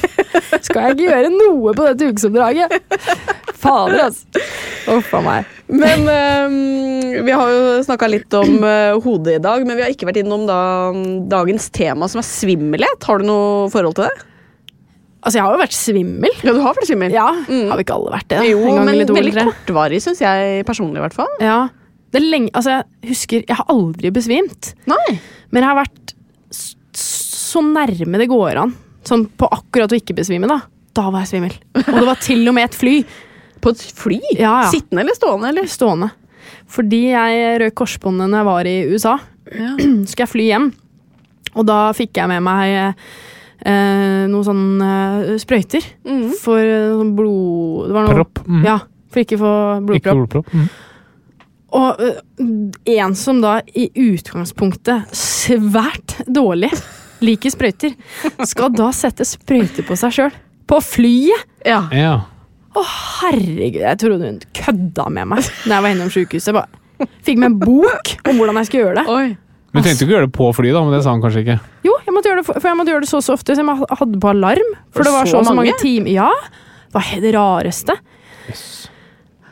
[0.65, 2.77] Skal jeg ikke gjøre noe på dette ukesoppdraget?
[3.57, 4.43] Fader, altså.
[4.97, 5.53] Uff a meg.
[5.67, 6.57] Men um,
[7.27, 10.21] vi har jo snakka litt om uh, hodet i dag, men vi har ikke vært
[10.21, 10.59] innom da,
[11.31, 13.07] dagens tema, som er svimmelhet.
[13.09, 14.27] Har du noe forhold til det?
[15.17, 16.35] Altså, jeg har jo vært svimmel.
[16.45, 17.11] Ja, du har vært svimmel.
[17.15, 17.65] Ja, Mm.
[17.71, 18.43] Har vi ikke alle vært det?
[18.47, 21.33] Jo, men veldig kortvarig, syns jeg personlig, i hvert fall.
[21.43, 21.57] Ja.
[22.13, 24.69] Det er lenge, altså, jeg husker Jeg har aldri besvimt.
[24.87, 25.17] Nei.
[25.51, 26.13] Men jeg har vært
[26.97, 28.71] så nærme det går an.
[29.07, 30.61] Sånn på akkurat å ikke besvime, da.
[30.97, 31.55] Da var jeg svimmel.
[31.83, 32.95] Og det var til og med et fly.
[33.63, 34.19] På et fly?
[34.35, 34.67] Ja, ja.
[34.69, 35.49] Sittende eller stående?
[35.49, 35.69] eller?
[35.71, 36.11] Stående.
[36.69, 39.15] Fordi jeg røk korsbåndet når jeg var i USA.
[39.49, 39.71] Ja.
[40.09, 40.67] skulle jeg fly hjem.
[41.57, 44.91] Og da fikk jeg med meg eh, noen sånne
[45.23, 45.87] eh, sprøyter.
[46.05, 46.27] Mm.
[46.41, 47.87] For eh, sånn blod...
[47.87, 48.43] Det var noe, Propp.
[48.45, 48.61] Mm.
[48.67, 48.77] Ja,
[49.13, 49.53] for ikke å få
[49.97, 50.51] Ikke blodpropp.
[50.51, 50.53] blodpropp.
[50.53, 50.67] Mm.
[51.77, 52.21] Og øh,
[52.93, 56.69] en som da i utgangspunktet svært dårlig
[57.23, 57.95] liker sprøyter,
[58.45, 60.35] skal da sette sprøyter på seg sjøl.
[60.67, 61.45] På flyet!
[61.65, 61.81] Ja.
[61.95, 62.15] Ja.
[62.77, 62.83] Å,
[63.23, 66.53] herregud, jeg trodde hun kødda med meg da jeg var innom sjukehuset.
[66.53, 69.05] Bare Fikk med en bok om hvordan jeg skulle gjøre det.
[69.13, 69.27] Oi.
[69.73, 71.57] Men du trengte ikke gjøre det på flyet, da, men det sa han kanskje ikke.
[71.85, 73.61] Jo, jeg måtte gjøre det, for for jeg måtte gjøre det så så ofte, så
[73.65, 74.69] jeg hadde på alarm.
[74.95, 75.75] For det var så så, mange mange?
[75.81, 76.09] timer.
[76.15, 76.29] Ja,
[76.87, 77.97] det var helt det rareste.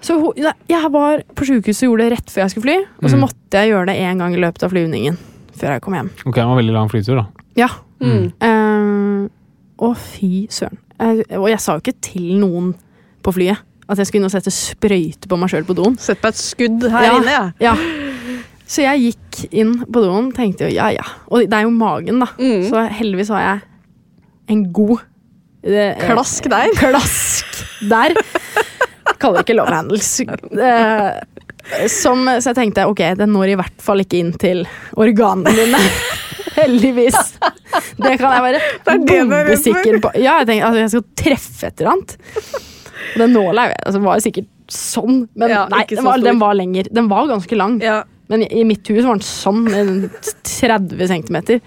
[0.06, 3.16] Så jeg var på sjukehuset og gjorde det rett før jeg skulle fly, og så
[3.18, 3.24] Mm.
[3.26, 5.18] måtte jeg gjøre det én gang i løpet av flyvningen.
[5.58, 6.10] Før jeg kom hjem.
[6.26, 7.26] Ok, det var veldig lang flytur, da.
[7.56, 7.70] Ja.
[8.04, 8.32] Mm.
[8.44, 9.28] Uh,
[9.80, 10.80] å, fy søren.
[11.00, 12.74] Uh, og jeg sa jo ikke til noen
[13.26, 15.98] på flyet at jeg skulle inn og sette sprøyte på meg sjøl på doen.
[16.02, 17.18] Sett på et skudd her Ja.
[17.20, 17.44] inne, ja.
[17.62, 17.76] Ja.
[18.66, 21.04] Så jeg gikk inn på doen tenkte jo ja ja.
[21.30, 22.32] Og det er jo magen, da.
[22.40, 22.64] Mm.
[22.66, 23.62] Så heldigvis har jeg
[24.56, 25.04] en god
[25.66, 26.74] det, Klask der.
[26.82, 28.14] Klask der.
[29.22, 30.10] Kaller det ikke love handles.
[30.22, 34.66] Eh, som, så jeg tenkte ok, den når i hvert fall ikke inn til
[34.98, 35.82] organene mine.
[36.56, 37.20] Heldigvis.
[38.00, 40.14] Det kan jeg være er bombesikker på.
[40.20, 42.18] Ja, jeg tenker, altså, jeg skal treffe et eller annet.
[43.06, 46.42] Og den nåla altså, var jo sikkert sånn, men Ja, nei, så den var, den
[46.42, 46.90] var lenger.
[46.96, 47.80] Den var ganske lang.
[47.84, 48.02] Ja.
[48.32, 49.66] Men i, i mitt hus var den sånn,
[50.48, 51.62] 30 centimeter.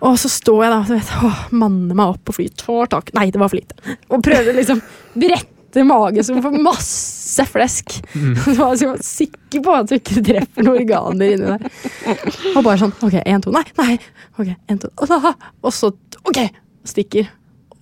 [0.00, 3.40] Og så står jeg da og manner meg opp på flyr Tar tak Nei, det
[3.40, 3.96] var for lite.
[4.08, 4.80] Og prøver liksom
[5.12, 7.98] brette magen som får masse flesk.
[8.44, 12.24] Så var jeg så sikker på at du ikke treffer noen organer inni der.
[12.56, 13.52] Og bare sånn OK, én, to.
[13.54, 13.98] Nei, nei.
[14.36, 14.90] ok, en, to.
[14.96, 15.92] Og, da, og så
[16.26, 16.42] OK,
[16.90, 17.30] stikker.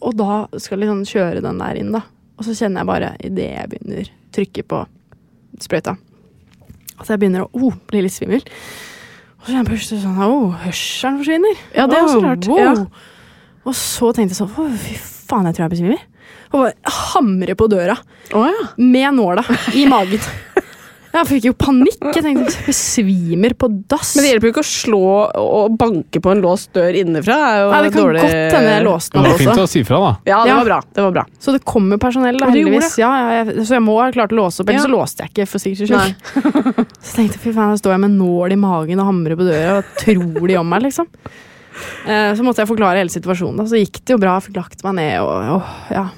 [0.04, 2.04] Og da skal jeg liksom kjøre den der inn, da.
[2.38, 4.84] Og så kjenner jeg bare idet jeg begynner å trykke på
[5.64, 5.96] sprøyta
[6.98, 8.42] at jeg begynner å oh, bli litt svimmel.
[9.38, 11.62] Og så kjenner jeg plutselig sånn oh, hørselen forsvinner.
[11.76, 12.48] Ja, det er også rart.
[12.50, 12.60] wow.
[12.62, 12.74] Ja.
[13.68, 14.96] Og så tenkte jeg sånn Å, fy
[15.28, 16.06] faen, jeg tror jeg besvimer.
[16.52, 17.96] Og bare hamre på døra
[18.34, 18.68] oh, ja.
[18.80, 19.44] med nåla
[19.76, 20.22] i magen.
[21.08, 22.02] Jeg fikk jo panikk.
[22.12, 24.10] Jeg tenkte jeg svimer på dass.
[24.14, 24.98] Men det hjelper jo ikke å slå
[25.40, 27.38] og banke på en låst dør innenfra.
[27.48, 28.22] Er jo Nei, det kan dårlig...
[28.26, 30.12] godt hende jeg låste Det var fint å si fra, da.
[30.28, 30.58] Ja, det Ja.
[30.60, 30.78] var bra.
[30.98, 31.24] Det var bra.
[31.40, 32.98] Så det kommer personell, da, Og heldigvis.
[33.00, 34.68] Ja, jeg, så jeg må ha klart å låse opp.
[34.68, 34.86] Ellers Ja.
[34.86, 36.86] så låste jeg ikke, for sikkerhets skyld.
[37.08, 39.48] Så tenkte jeg, fy faen, her står jeg med nål i magen og hamrer på
[39.48, 41.08] døra, og tror de om meg, liksom.
[42.04, 43.62] Eh, Så måtte jeg forklare hele situasjonen.
[43.62, 43.68] Da.
[43.70, 46.08] Så gikk det jo bra, fikk lagt meg ned og åh, ja.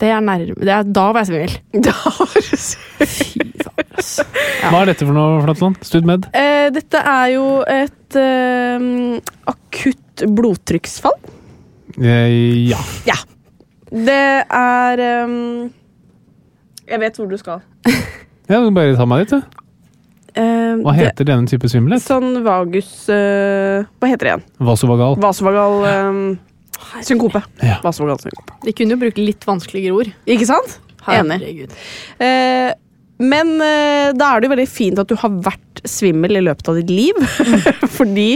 [0.00, 1.54] Det er nærme det er, Da var jeg svimmel.
[1.86, 3.50] Da var jeg svimmel.
[3.64, 4.70] Ja.
[4.72, 5.78] Hva er dette for noe, Flatland?
[5.86, 6.26] Studmed?
[6.36, 8.86] Eh, dette er jo et eh,
[9.50, 11.16] akutt blodtrykksfall.
[12.00, 13.16] Eh, ja.
[13.94, 14.18] Det
[14.50, 15.34] er eh,
[16.90, 17.62] Jeg vet hvor du skal.
[18.50, 19.60] ja, du kan bare ta meg dit, du.
[20.34, 22.02] Eh, Hva det- heter denne type svimmelhet?
[22.02, 24.42] Sånn vagus eh, Hva heter det igjen?
[24.66, 25.14] Vasovagal.
[25.22, 26.18] Vasovagal eh,
[27.06, 27.42] synkope.
[27.62, 27.80] Ja.
[27.84, 28.56] Vasovagal synkope.
[28.64, 30.10] De kunne jo bruke litt vanskeligere ord.
[30.30, 30.78] Ikke sant?
[31.10, 31.38] Enig.
[31.40, 31.76] Herregud.
[32.24, 32.72] Eh,
[33.22, 36.70] men eh, da er det jo veldig fint at du har vært svimmel i løpet
[36.70, 37.20] av ditt liv.
[37.98, 38.28] Fordi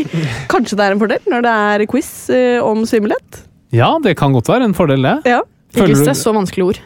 [0.52, 3.42] kanskje det er en fordel når det er quiz eh, om svimmelhet.
[3.74, 5.18] Ja, det kan godt være en fordel, det.
[5.28, 5.42] Ja.
[5.74, 6.78] Ikke hvis det er så vanskelige ord.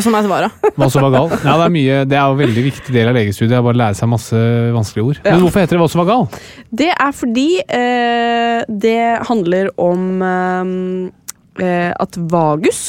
[0.00, 0.64] Som er svaret.
[0.80, 1.28] Vasovagal.
[1.44, 3.58] Ja, det er mye, det er jo en veldig viktig del av legestudiet.
[3.60, 4.40] å Bare lære seg masse
[4.76, 5.20] vanskelige ord.
[5.26, 6.38] Men hvorfor heter det hva som var galt?
[6.82, 8.98] Det er fordi eh, det
[9.28, 10.74] handler om eh,
[11.66, 12.82] eh, at vagus,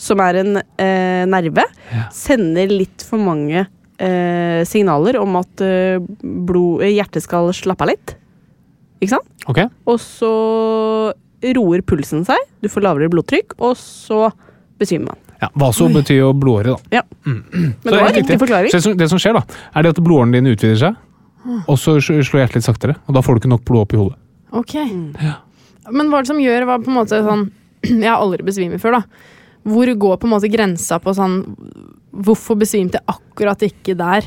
[0.00, 2.06] som er en eh, nerve, Ja.
[2.14, 3.64] sender litt for mange
[4.00, 8.14] eh, signaler om at eh, blod, hjertet skal slappe av litt.
[9.00, 9.28] Ikke sant?
[9.48, 9.68] Okay.
[9.88, 10.30] Og så
[11.56, 14.26] roer pulsen seg, du får lavere blodtrykk, og så
[14.80, 15.20] besvimer man.
[15.40, 16.98] Ja, Vaso betyr jo blodåre, da.
[17.00, 17.02] Ja.
[17.26, 17.42] Mm.
[17.52, 18.70] Men det var riktig forklaring.
[18.72, 20.98] Så det, som, det som skjer, da, er det at blodårene dine utvider seg,
[21.66, 22.96] og så sl- slår hjertet litt saktere.
[23.08, 24.18] Og da får du ikke nok blod opp i hodet.
[24.60, 24.74] Ok.
[25.90, 27.46] Men hva er det som gjør hva på en måte sånn
[28.02, 29.30] Jeg har aldri besvimet før, da.
[29.70, 31.40] Hvor går på en måte grensa på sånn
[32.10, 34.26] Hvorfor besvimte jeg akkurat ikke der?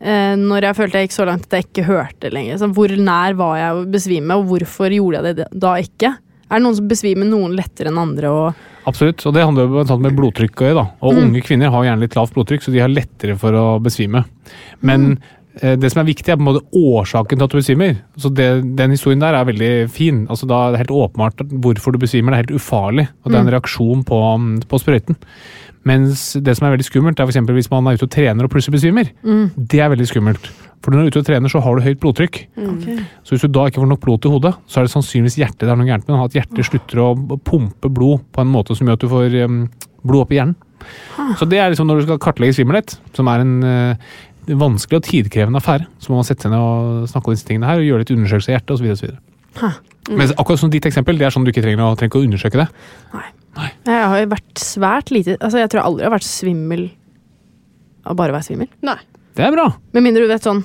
[0.00, 2.58] Eh, når jeg følte jeg gikk så langt at jeg ikke hørte lenger.
[2.60, 6.10] Så hvor nær var jeg å besvime, og hvorfor gjorde jeg det da ikke?
[6.46, 8.32] Er det noen som besvimer noen lettere enn andre?
[8.34, 10.84] Og, Absolutt, og det handler jo blant annet med blodtrykk å gjøre.
[11.02, 14.22] Og unge kvinner har gjerne litt lavt blodtrykk, så de har lettere for å besvime.
[14.86, 15.16] Men
[15.58, 17.98] eh, det som er viktig, er på en måte årsaken til at du besvimer.
[18.22, 20.24] Så det, Den historien der er veldig fin.
[20.30, 22.30] Altså da er det helt åpenbart hvorfor du besvimer.
[22.30, 24.20] Det er helt ufarlig, og det er en reaksjon på,
[24.70, 25.18] på sprøyten.
[25.86, 28.50] Mens det som er veldig skummelt, er for hvis man er ute og trener og
[28.50, 29.12] plutselig besvimer.
[29.54, 30.48] Det er veldig skummelt.
[30.82, 32.40] For når du er ute og trener, så har du høyt blodtrykk.
[33.22, 35.62] Så hvis du da ikke får nok blod til hodet, så er det sannsynligvis hjertet
[35.66, 36.18] det er noe gærent med.
[36.26, 37.08] At hjertet slutter å
[37.38, 39.60] pumpe blod på en måte som gjør at du får um,
[40.02, 40.56] blod opp i hjernen.
[41.38, 44.16] Så det er liksom når du skal kartlegge svimmelhet, som er en uh,
[44.46, 47.70] vanskelig og tidkrevende affære, så må man sette seg ned og snakke om disse tingene
[47.70, 49.14] her, og gjøre litt undersøkelse av hjertet osv.
[50.06, 50.16] osv.
[50.20, 52.60] Men akkurat som ditt eksempel, det er sånn du ikke trenger å, trenger å undersøke
[52.62, 52.66] det.
[53.16, 53.26] Nei.
[53.88, 56.82] jeg har jo vært svært lite Altså, jeg tror jeg aldri har vært svimmel
[58.06, 58.68] av bare å være svimmel.
[58.86, 58.98] Nei.
[59.36, 59.66] Det er bra.
[59.96, 60.62] Med mindre du vet sånn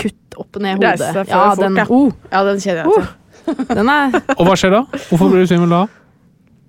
[0.00, 0.94] Kutt opp og ned hodet.
[0.94, 1.84] Reise seg for Ja, fort, den, ja.
[1.92, 3.10] oh, Ja, den kjenner jeg til.
[3.44, 3.66] til.
[3.76, 4.80] den er Og hva skjer da?
[5.10, 5.82] Hvorfor blir du svimmel da?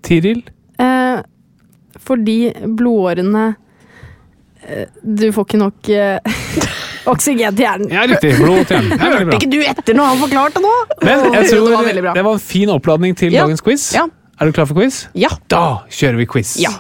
[0.06, 0.42] Tiril?
[0.84, 1.22] Eh,
[2.06, 2.38] fordi
[2.78, 3.46] blodårene
[4.68, 6.20] eh, Du får ikke nok eh,
[7.12, 7.90] oksygen til hjernen.
[7.94, 8.34] Ja, riktig.
[8.40, 8.92] Blod til hjernen.
[8.92, 9.34] Det er veldig bra.
[9.34, 10.74] Hørte ikke du etter når han forklarte nå?
[11.04, 12.14] Men jeg tror det var veldig bra.
[12.18, 13.44] det var en fin oppladning til Ja.
[13.46, 13.88] dagens quiz.
[13.96, 14.06] Ja.
[14.40, 15.08] Er du klar for quiz?
[15.16, 15.30] Ja.
[15.48, 16.56] Da kjører vi quiz.
[16.60, 16.74] Ja.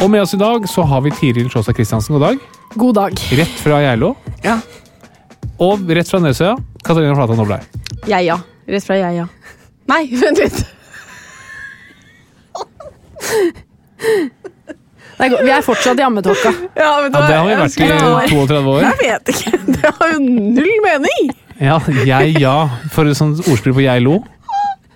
[0.00, 2.14] Og med oss i dag så har vi Tiril Sjåstad Kristiansen.
[2.16, 2.38] God dag.
[2.76, 3.12] God dag.
[3.36, 4.14] Rett fra Geilo.
[4.42, 4.58] Ja.
[5.60, 6.54] Og rett fra Nesøya,
[6.86, 7.60] Katarina Flata Nobler.
[8.08, 8.38] Jeg, ja.
[8.70, 9.26] Rett fra jeg, ja.
[9.90, 10.62] Nei, vent litt.
[15.20, 16.50] Det er vi er fortsatt i ammetåka.
[16.78, 18.84] Ja, Ja, det har vi vært i 32 år.
[18.88, 19.58] Jeg vet ikke.
[19.76, 21.32] Det har jo null mening.
[21.60, 21.76] Ja,
[22.08, 22.54] jeg ja.
[22.94, 24.22] For et sånt ordspill på jeg lo.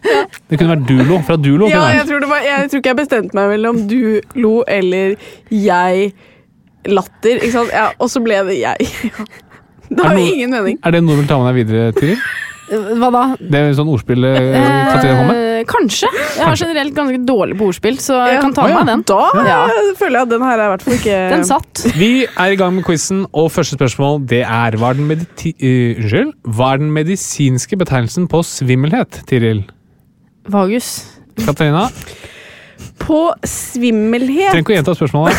[0.04, 1.18] Det kunne vært du lo.
[1.24, 1.68] Fra du lo.
[1.68, 5.14] Ja, jeg tror, det var, jeg tror ikke jeg bestemte meg mellom du lo eller
[5.52, 6.10] jeg
[6.88, 7.38] latter.
[7.40, 7.72] Ikke sant?
[7.72, 8.90] Ja, og så ble det jeg.
[9.94, 10.78] Det har jo ingen mening.
[10.80, 12.22] Er det noe du vil ta med deg videre, Tiril?
[12.68, 13.22] Hva da?
[13.38, 15.40] Det er sånn ordspill Katrine Katarina med?
[15.60, 16.08] Eh, kanskje.
[16.38, 18.40] Jeg har generelt ganske dårlig på ordspill, så jeg Ja.
[18.40, 18.74] kan ta ja.
[18.78, 19.02] med meg den.
[19.02, 19.68] Da Ja.
[20.00, 21.84] føler jeg at den her er i hvert fall ikke Den satt.
[21.98, 25.54] Vi er i gang med quizen, og første spørsmål det er hva er den, mediti
[25.60, 29.64] eh, unnskyld, hva er den medisinske betegnelsen på svimmelhet, Tiril?
[30.48, 31.18] Vagus.
[31.44, 31.88] Katarina,
[32.98, 35.34] På svimmelhet trenger ikke å gjenta spørsmålet.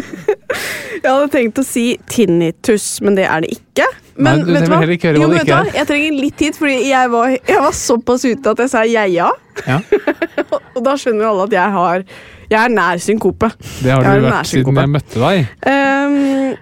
[1.00, 3.86] Jeg hadde tenkt å si tinnitus, men det er det ikke.
[4.20, 4.80] Men Nei, vet du hva?
[5.16, 5.60] Jo, vet du hva?
[5.72, 9.30] Jeg trenger litt tid, fordi jeg var, jeg var såpass ute at jeg sa jeg-ja.
[9.66, 9.78] Ja,
[10.76, 12.04] Og da skjønner jo alle at jeg har
[12.50, 13.50] Jeg er nær synkope.
[13.84, 15.50] det har du vært siden jeg møtte deg.
[15.64, 16.54] Um,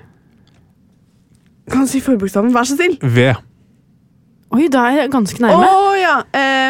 [1.69, 2.55] kan du si forbokstaven?
[2.55, 2.97] Vær så snill.
[3.03, 3.29] V.
[4.57, 5.69] Oi, da er jeg ganske Å nærme.
[6.01, 6.17] ja.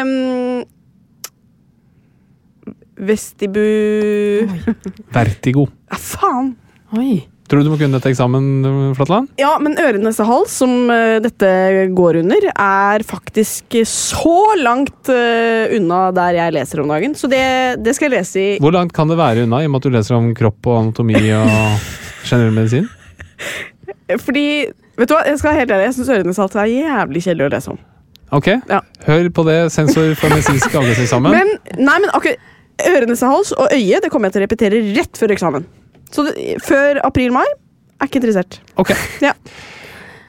[0.03, 0.63] Um,
[2.99, 3.63] vestibu...
[5.15, 5.67] Vertigo.
[5.91, 6.55] Ja, faen.
[6.97, 7.13] Oi.
[7.49, 9.31] Tror du du må kunne dette eksamen, Flatland?
[9.41, 11.47] Ja, men øre-nese-hals, som eh, dette
[11.97, 17.15] går under, er faktisk så langt eh, unna der jeg leser om dagen.
[17.17, 17.41] Så det,
[17.81, 19.87] det skal jeg lese i Hvor langt kan det være unna, i og med at
[19.89, 21.89] du leser om kropp og anatomi og
[22.29, 22.85] generell medisin?
[24.25, 24.45] Fordi
[24.99, 27.51] Vet du hva, jeg skal helt ærlig, jeg syns Ørenes Hals er jævlig kjedelig å
[27.53, 27.77] lese om.
[28.35, 28.81] Ok, Ja.
[29.07, 31.31] hør på det, sensor for medisinsk avgangseksamen.
[31.31, 34.81] Men, nei, men akkurat okay, Ørenes Hals og øye det kommer jeg til å repetere
[34.97, 35.65] rett før eksamen.
[36.13, 38.59] Så det, før april-mai er ikke interessert.
[38.81, 38.93] Ok.
[39.21, 39.33] Ja.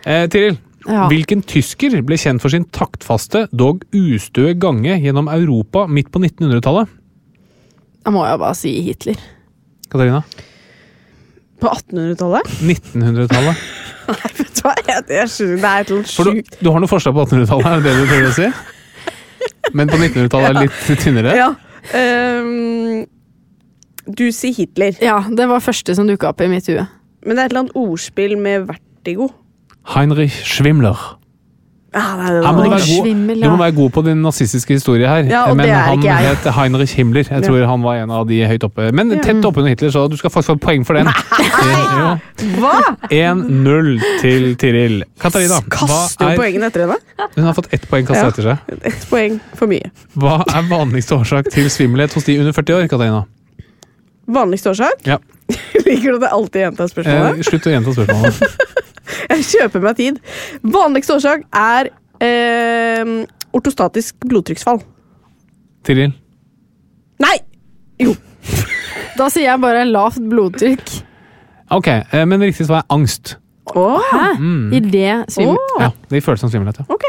[0.04, 0.58] Eh, Tiril,
[0.88, 1.06] Ja.
[1.10, 6.88] hvilken tysker ble kjent for sin taktfaste, dog ustøe gange gjennom Europa midt på 1900-tallet?
[8.04, 9.18] Da må jeg bare si Hitler.
[9.92, 10.22] Katarina?
[11.60, 12.48] På 1800-tallet?
[12.64, 13.56] 1900-tallet.
[14.10, 16.90] Nei, vet du hva, jeg, jeg skjønner, det er helt For du, du har noe
[16.90, 18.48] forslag på 1800-tallet, er det det du prøver å si?
[19.76, 21.34] Men på 1900-tallet er det litt tynnere?
[21.38, 21.50] Ja.
[21.94, 23.04] ehm,
[24.16, 26.86] du sier Hitler, Ja, det var første som dukka opp i mitt hue.
[27.26, 29.30] men det er et eller annet ordspill med vertigo.
[29.94, 31.16] Heinrich Schwimmler.
[31.92, 32.50] Ja, nei, det nei.
[32.52, 35.24] må du, ikke- være god, Svimmel, du må være god på din nazistiske historie her.
[35.26, 36.36] Ja, og Men det er han ikke jeg.
[36.36, 37.24] het Heinrich Himmler.
[37.28, 38.92] Jeg tror han var en av de høyt oppe.
[38.94, 41.06] Men tett oppunder Hitler, så du skal faktisk få et poeng for den.
[41.06, 42.18] Nei!
[42.60, 42.96] Hva?
[43.10, 43.90] 1-0
[44.20, 45.02] til Tiril.
[45.20, 46.96] Katarina, hva Kaster jo er, poengene etter henne.
[47.34, 48.28] hun har fått ett poeng kastet Ja.
[48.28, 48.86] etter seg.
[48.86, 49.90] Ett poeng for mye.
[50.16, 52.88] Hva er vanligste årsak til svimmelhet hos de under 40 år?
[52.88, 53.24] Katarina?
[54.30, 55.02] Vanligste årsak?
[55.08, 55.18] Ja.
[55.86, 57.44] Liker du at jeg alltid gjentar Eh, spørsmålet?
[57.48, 58.42] slutt å gjenta spørsmålet.
[59.30, 60.18] Jeg kjøper meg tid.
[60.62, 61.88] Vanligste årsak er
[62.22, 63.10] eh,
[63.56, 64.78] ortostatisk blodtrykksfall.
[65.86, 66.12] Tiril?
[67.20, 67.36] Nei!
[68.00, 68.14] Jo.
[69.18, 70.92] Da sier jeg bare lavt blodtrykk.
[71.74, 73.34] Ok, eh, men riktig svar er angst.
[73.74, 74.22] Åh, Hæ?
[74.38, 74.70] Mm.
[74.74, 75.58] I det svimmel?
[75.58, 75.82] Oh.
[75.82, 76.80] Ja, det gir som av svimmelhet.
[76.80, 76.86] Ja.
[76.96, 77.08] ok.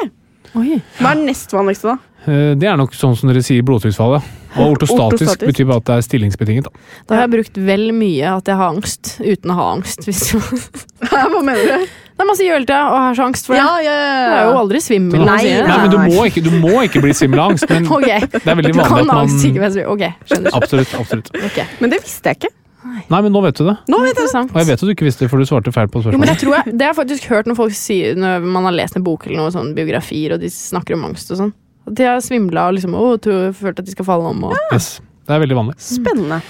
[0.59, 0.81] Oi.
[0.99, 2.25] Hva er nest vanligste, da?
[2.27, 4.17] Eh, Det er nok sånn som dere sier blodtrykksfall.
[4.57, 5.47] Og ortostatisk, Ortostatisk.
[5.47, 6.67] betyr bare at det er stillingsbetinget.
[6.67, 6.85] Da.
[7.07, 10.07] Da har jeg brukt vel mye at jeg har angst, uten å ha angst.
[10.07, 10.39] Hvis du...
[11.11, 11.91] Hva mener du?
[12.21, 13.61] Det er masse gjølt, ja, og har så angst for det.
[13.63, 14.17] Ja, ja, ja.
[14.21, 15.23] Du er jo aldri svimmel.
[15.25, 15.39] Nei.
[15.65, 18.27] Nei, men du må ikke, du må ikke bli svimmel av angst, men okay.
[18.35, 20.11] det er veldig vanlig at man angst, ikke være.
[20.29, 20.57] Skjønner.
[20.59, 20.97] Absolutt.
[20.99, 21.31] absolutt.
[21.49, 21.65] Okay.
[21.79, 22.51] Men det visste jeg ikke.
[22.81, 23.75] Nei, men nå vet du det.
[23.93, 24.43] Nå vet jeg det.
[24.49, 26.31] Og jeg vet at du ikke visste det, for du svarte feil på Jo, men
[26.31, 28.97] jeg tror jeg, Det har jeg faktisk hørt når folk sier Når man har lest
[28.97, 31.51] en bok eller noe sånn biografier, og de snakker om angst og sånn.
[31.87, 33.15] At de har svimla og liksom, oh,
[33.57, 34.43] følt at de skal falle om.
[34.51, 35.75] Og, Yes, det er veldig vanlig.
[35.81, 36.41] Spennende.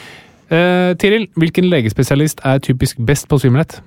[0.52, 3.80] Eh, Tiril, hvilken legespesialist er typisk best på svimmelhet?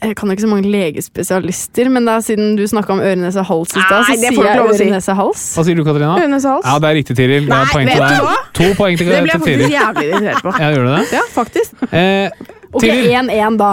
[0.00, 3.42] Jeg kan jo ikke så mange legespesialister, men da, siden du snakka om øre, nese,
[3.44, 5.42] hals i stad, så sier jeg øre, nese, hals.
[5.58, 6.14] Hva sier du, Katarina?
[6.22, 6.64] Øynes hals.
[6.64, 7.44] Ja, det er riktig, Tiril.
[7.44, 8.14] Det er Nei, poeng til deg.
[8.16, 8.38] du hva?
[8.56, 10.54] To poeng til, Det ble jeg faktisk jævlig irritert på.
[10.56, 11.04] Ja, gjør du det?
[11.18, 11.84] Ja, faktisk.
[11.92, 13.70] Eh, Ok, 1-1, da.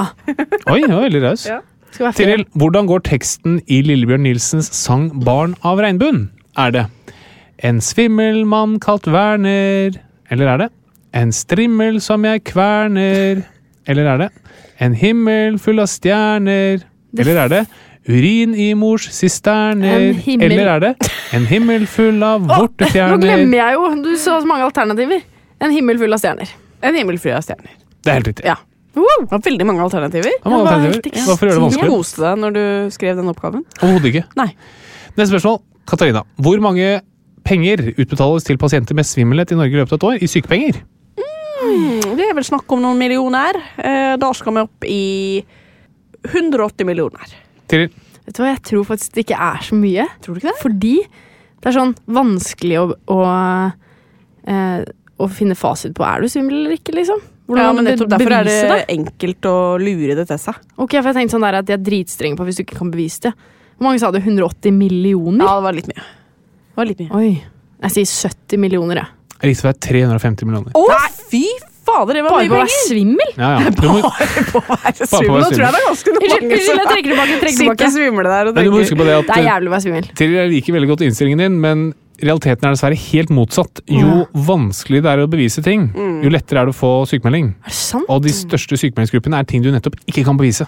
[0.73, 1.45] Oi, det var veldig raus.
[1.47, 1.61] Ja.
[2.17, 6.27] Tiril, hvordan går teksten i Lillebjørn Nilsens sang 'Barn av regnbuen'?
[6.57, 6.85] Er det
[7.65, 9.97] en svimmel mann kalt Werner?
[10.31, 10.69] Eller er det
[11.17, 13.43] en strimmel som jeg kverner?
[13.87, 14.29] Eller er det
[14.83, 16.83] en himmel full av stjerner?
[17.17, 17.61] Eller er det
[18.07, 20.13] urin i mors sisterner?
[20.37, 20.93] Eller er det
[21.37, 23.17] en himmel full av vortefjerner?
[23.17, 23.89] Nå glemmer jeg jo!
[24.05, 25.23] Du sa så mange alternativer.
[25.63, 26.51] En himmel full av stjerner.
[26.85, 27.73] En himmel full av stjerner.
[28.05, 28.45] Det er helt riktig.
[28.47, 28.57] Ja.
[28.97, 30.33] Det var veldig mange alternativer.
[30.41, 31.23] Var mange alternativer.
[31.27, 31.89] Hvorfor gjør det Du vanskelig?
[31.93, 32.61] koste deg når du
[32.95, 33.65] skrev den oppgaven.
[33.81, 34.23] Overhodet ikke.
[34.39, 34.47] Nei.
[35.17, 35.59] Neste spørsmål.
[35.87, 36.99] Katarina, hvor mange
[37.47, 40.81] penger utbetales til pasienter med svimmelhet i Norge i løpet av et år i sykepenger?
[42.17, 43.57] Det er vel snakk om noen millioner.
[43.77, 45.43] Eh, Da skal vi opp i
[46.27, 47.31] 180 millioner.
[47.69, 47.89] Tiril?
[48.27, 50.05] Vet du hva, Jeg tror faktisk det ikke er så mye.
[50.21, 50.61] Tror du ikke det?
[50.61, 50.95] Fordi
[51.61, 52.85] det er sånn vanskelig å,
[53.15, 53.19] å,
[54.47, 54.83] eh,
[55.19, 57.21] å finne fasit på er du svimmel eller ikke, liksom.
[57.47, 58.85] Hvordan Ja, men nettopp Derfor er det det?
[58.91, 60.55] enkelt å lure det til seg.
[60.77, 62.91] Ok, for jeg tenkte sånn der at De er dritstrenge på hvis du ikke kan
[62.91, 63.33] bevise det.
[63.77, 64.17] Hvor mange sa du?
[64.19, 65.45] 180 millioner?
[65.45, 66.03] Ja, det var litt mye.
[66.03, 67.13] Det var litt mye.
[67.17, 67.31] Oi.
[67.85, 69.13] Jeg sier 70 millioner, jeg.
[69.37, 70.73] Er 350 millioner.
[70.73, 70.85] Å,
[71.29, 71.45] fy
[71.87, 72.87] fader, det var Bare mye på å være penger!
[72.89, 73.29] svimmel?
[73.37, 73.73] Ja, ja.
[73.77, 74.01] Du må,
[74.49, 75.43] På å være svimmel.
[75.43, 77.37] Nå tror jeg det er ganske Unnskyld, mange unnskyld, jeg trekker tilbake.
[77.43, 77.91] trekker sitter tilbake.
[77.93, 79.69] svimle der og men du må huske tenker på det at Det er eh, jævlig
[79.69, 80.09] å være svimmel.
[80.21, 81.85] Til jeg liker veldig godt innstillingen din, men
[82.17, 83.83] realiteten er dessverre helt motsatt.
[83.93, 84.17] Jo
[84.49, 85.87] vanskelig det er å bevise ting,
[86.25, 87.53] jo lettere er det å få sykemelding.
[87.61, 88.09] Er det sant?
[88.09, 90.65] Og de største sykemeldingsgruppene er ting du nettopp ikke kan bevise.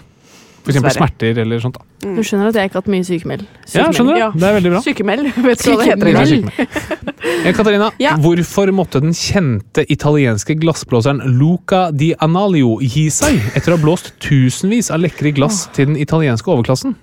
[0.60, 1.08] For eksempel Dessverre.
[1.08, 1.78] smerter eller sånt.
[1.78, 1.84] da.
[2.16, 3.44] Du skjønner at jeg ikke har hatt mye sykemeld?
[3.72, 4.20] Ja, skjønner du?
[4.20, 4.28] Ja.
[4.34, 4.80] Det er veldig bra.
[4.84, 5.28] Sykemeld.
[5.48, 6.10] Vet du hva det heter?
[6.10, 6.26] Engang?
[6.26, 7.06] sykemelding.
[7.40, 8.14] Eh, Katarina, Ja.
[8.20, 14.10] hvorfor måtte den kjente italienske glassblåseren Luca di Analio gi seg etter å ha blåst
[14.20, 16.96] tusenvis av lekre glass til den italienske overklassen?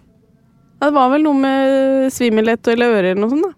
[0.81, 3.47] Det var vel noe med svimmelhet eller ører eller noe sånt.
[3.49, 3.53] da.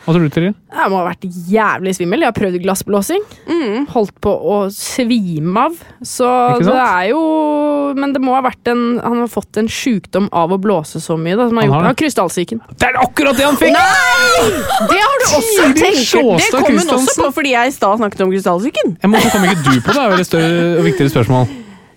[0.00, 0.54] Hva tror du, Terje?
[0.72, 2.22] Jeg må ha vært jævlig svimmel.
[2.24, 3.26] Jeg har prøvd glassblåsing.
[3.92, 5.76] Holdt på å svime av.
[6.02, 6.24] Så
[6.56, 6.72] Ikke sant?
[6.72, 7.20] det er jo
[7.98, 11.16] Men det må ha vært en Han har fått en sjukdom av å blåse så
[11.20, 11.36] mye.
[11.38, 11.98] Da, som har Han gjort har.
[12.02, 12.62] Krystallsyken.
[12.76, 13.74] Det er akkurat det han fikk!
[14.90, 16.12] Det har du også tenkt!
[16.14, 18.94] Det kom hun også på fordi jeg i stad snakket om krystallsyken.
[19.00, 19.98] Ja, men Hvorfor kom ikke du på det?
[20.00, 21.50] Det er et større og viktigere spørsmål.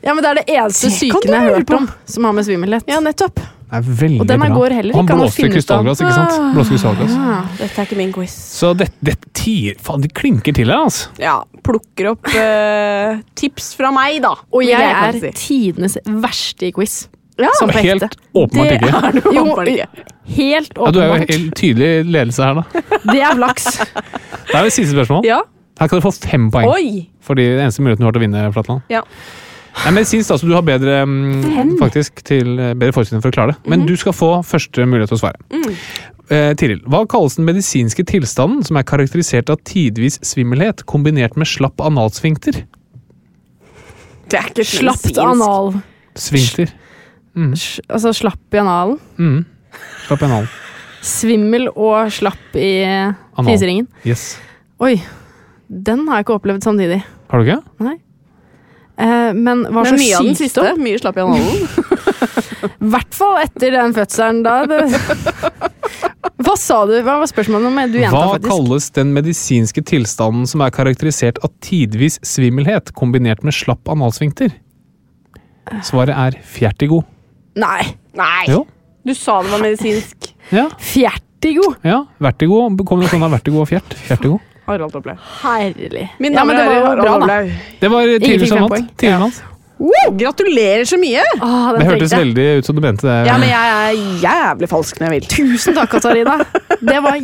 [0.04, 1.78] Ja, men Det er det eneste Det kan syken du jeg har lure hørt på.
[1.78, 2.84] om som har med svimmelhet.
[2.91, 3.36] Ja, nettopp.
[3.74, 4.58] Det er veldig Og den her bra.
[4.60, 5.56] går heller han ikke an å blåste finne ut av.
[5.56, 6.54] krystallglass, ikke sant?
[6.54, 7.14] Blåste krystallglass.
[7.18, 7.45] Ah.
[7.58, 8.36] Dette er ikke min quiz.
[8.60, 11.08] Så det, det tier Faen, det klinker til her, altså.
[11.24, 14.36] Ja, plukker opp eh, tips fra meg, da.
[14.51, 15.32] Og vil jeg er si.
[15.41, 17.08] tidenes verste i quiz.
[17.41, 18.04] Ja, Som på Helt
[18.38, 18.93] åpenbart Det ikke.
[19.08, 19.88] er det Jo, åpenbart ikke.
[20.36, 21.32] Helt Ja, du er jo åpenbart.
[21.34, 22.64] helt tydelig ledelse her, da.
[23.10, 23.66] Det er flaks.
[23.82, 25.26] Det er jo siste spørsmål.
[25.26, 25.39] Ja.
[25.80, 26.68] Her kan du få fem poeng.
[26.70, 27.08] Oi!
[27.26, 28.84] Fordi det eneste muligheten du har til å vinne, Flatland.
[28.93, 29.01] Ja.
[29.74, 30.47] Nei, medisinsk, altså.
[30.47, 33.69] Du har bedre, mm, faktisk, til, eh, bedre forutsetninger for å klare det.
[33.69, 35.39] Men du skal få første mulighet til å svare.
[35.51, 35.76] Mm.
[36.30, 41.47] Eh, Tiril, hva kalles den medisinske tilstanden som er karakterisert av tidvis svimmelhet kombinert med
[41.47, 42.63] slapp analsfinkter?
[44.30, 45.74] Det er ikke Slapt anal.
[46.15, 46.71] Svinkter.
[47.36, 48.99] Sj- Altså slapp i analen.
[49.17, 49.45] Mm.
[50.07, 50.47] Slapp i analen.
[51.01, 52.69] Svimmel og slapp i
[53.43, 53.88] fiseringen.
[54.05, 54.38] Yes.
[54.80, 54.95] Oi,
[55.69, 57.03] den har jeg ikke opplevd samtidig.
[57.30, 57.61] Har du ikke?
[57.82, 57.97] Eh,
[59.34, 60.68] men hva Men slags mye av den sykdom?
[60.68, 60.84] siste.
[60.84, 61.56] Mye slapp i analen.
[62.64, 64.60] I hvert fall etter den fødselen da.
[66.44, 66.94] Hva sa du?
[67.06, 68.50] Hva var spørsmålet om du gjenta, Hva faktisk?
[68.52, 74.52] kalles den medisinske tilstanden som er karakterisert av tidvis svimmelhet kombinert med slapp analsvinkter?
[75.88, 77.02] Svaret er fjertigo.
[77.60, 77.82] Nei.
[78.20, 78.46] Nei!
[78.52, 78.64] Jo.
[79.08, 80.30] Du sa det var medisinsk.
[80.52, 81.74] Ja, Fjertigo.
[81.84, 82.04] ja.
[82.24, 82.66] Vertigo.
[83.12, 83.96] sånn av vertigo og fjert.
[84.08, 84.39] Fjertigo.
[84.68, 85.18] Harald Oplev.
[85.41, 86.05] Herlig.
[86.24, 87.39] Ja, og var herrer, jo Harald da.
[87.82, 89.03] Det var Ingen som vant.
[89.03, 89.18] Ja.
[89.84, 91.24] Wow, gratulerer så mye!
[91.41, 92.20] Åh, Det hørtes jeg.
[92.22, 93.16] veldig ut som du mente det.
[93.28, 95.28] Ja, men jeg er jævlig falsk når jeg vil.
[95.34, 96.38] Tusen takk, Katarina.
[96.80, 97.18] Det var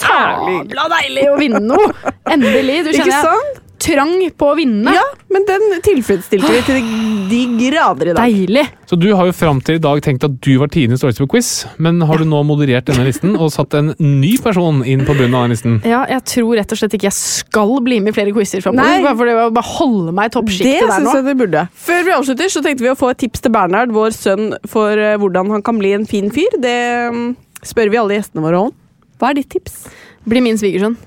[0.00, 1.90] sabla deilig å vinne noe!
[2.30, 2.78] Endelig.
[2.86, 3.60] Du Ikke kjenner jeg sant?
[3.80, 4.92] Trang på å vinne.
[4.94, 6.90] Ja, men den tilfredsstilte vi til
[7.30, 8.20] de grader i dag.
[8.28, 8.64] Deilig.
[8.90, 11.30] Så du har jo fram til i dag tenkt at du var tidenes dårligste på
[11.36, 11.50] quiz,
[11.82, 15.36] men har du nå moderert denne listen og satt en ny person inn på bunnen
[15.38, 15.78] av den listen?
[15.88, 19.04] Ja, jeg tror rett og slett ikke jeg skal bli med i flere quizer framover.
[19.06, 21.16] Bare for det å bare holde meg i Det toppsjiktet der syns nå.
[21.16, 21.66] jeg du burde.
[21.88, 24.98] Før vi avslutter, så tenkte vi å få et tips til Bernhard, vår sønn, for
[24.98, 26.58] eh, hvordan han kan bli en fin fyr.
[26.60, 26.78] Det
[27.14, 27.28] mm,
[27.70, 28.74] spør vi alle gjestene våre om.
[29.20, 29.84] Hva er ditt tips?
[30.28, 30.98] Bli min svigersønn.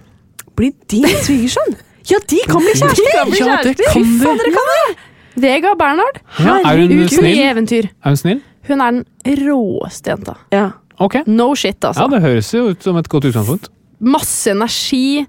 [0.57, 1.75] Bli din svigersønn!
[2.09, 3.11] Ja, de kan bli kjærester!
[3.15, 3.75] kan bli Ja, kjærester.
[3.79, 4.95] det Fy faen, dere kan det!
[5.43, 6.17] Vega Bernhard.
[6.37, 7.29] Ja, er hun Herregud, snill?
[7.29, 7.87] mye eventyr.
[8.03, 8.41] Er hun snill?
[8.67, 10.35] Hun er den råeste jenta.
[10.53, 10.65] Ja.
[11.01, 11.15] Ok.
[11.27, 12.03] No shit, altså.
[12.05, 13.71] Ja, det høres jo ut som et godt utgangspunkt.
[13.99, 15.23] Masse energi.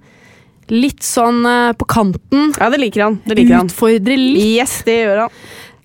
[0.73, 2.53] Litt sånn eh, på kanten.
[2.59, 3.17] ja, det liker han.
[3.27, 3.67] Det liker han.
[3.73, 4.45] Utfordrer litt.
[4.61, 5.41] Yes, det gjør han.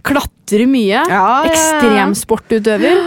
[0.09, 1.01] Klatre mye.
[1.05, 1.53] Ja, ja, ja.
[1.53, 3.01] Ekstremsportutøver.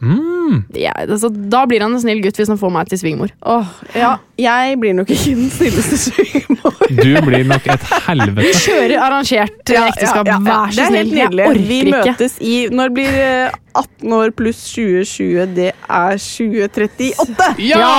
[0.00, 0.62] Mm.
[0.78, 3.32] Ja, altså, da blir han en snill gutt hvis han får meg til svigermor.
[3.42, 3.66] Oh,
[3.98, 4.12] ja.
[4.38, 6.76] Jeg blir nok ikke den snilleste svigermor.
[6.88, 8.52] Du blir nok et helvete.
[8.62, 10.94] Kjører arrangert ja, ekteskap, vær så Det er snill.
[10.94, 11.66] helt Jeg nydelig.
[11.68, 15.50] Vi møtes i Når blir eh, 18 år pluss 2020?
[15.58, 17.50] Det er 2038.
[17.66, 17.90] Ja!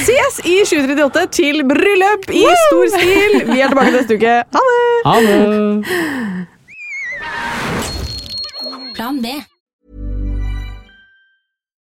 [0.00, 3.38] Ses i 2038 til bryllup i stor stil.
[3.52, 4.34] Vi er tilbake neste uke.
[4.56, 4.80] Ha det!
[5.06, 5.38] Ha det!
[8.96, 9.26] Plan B.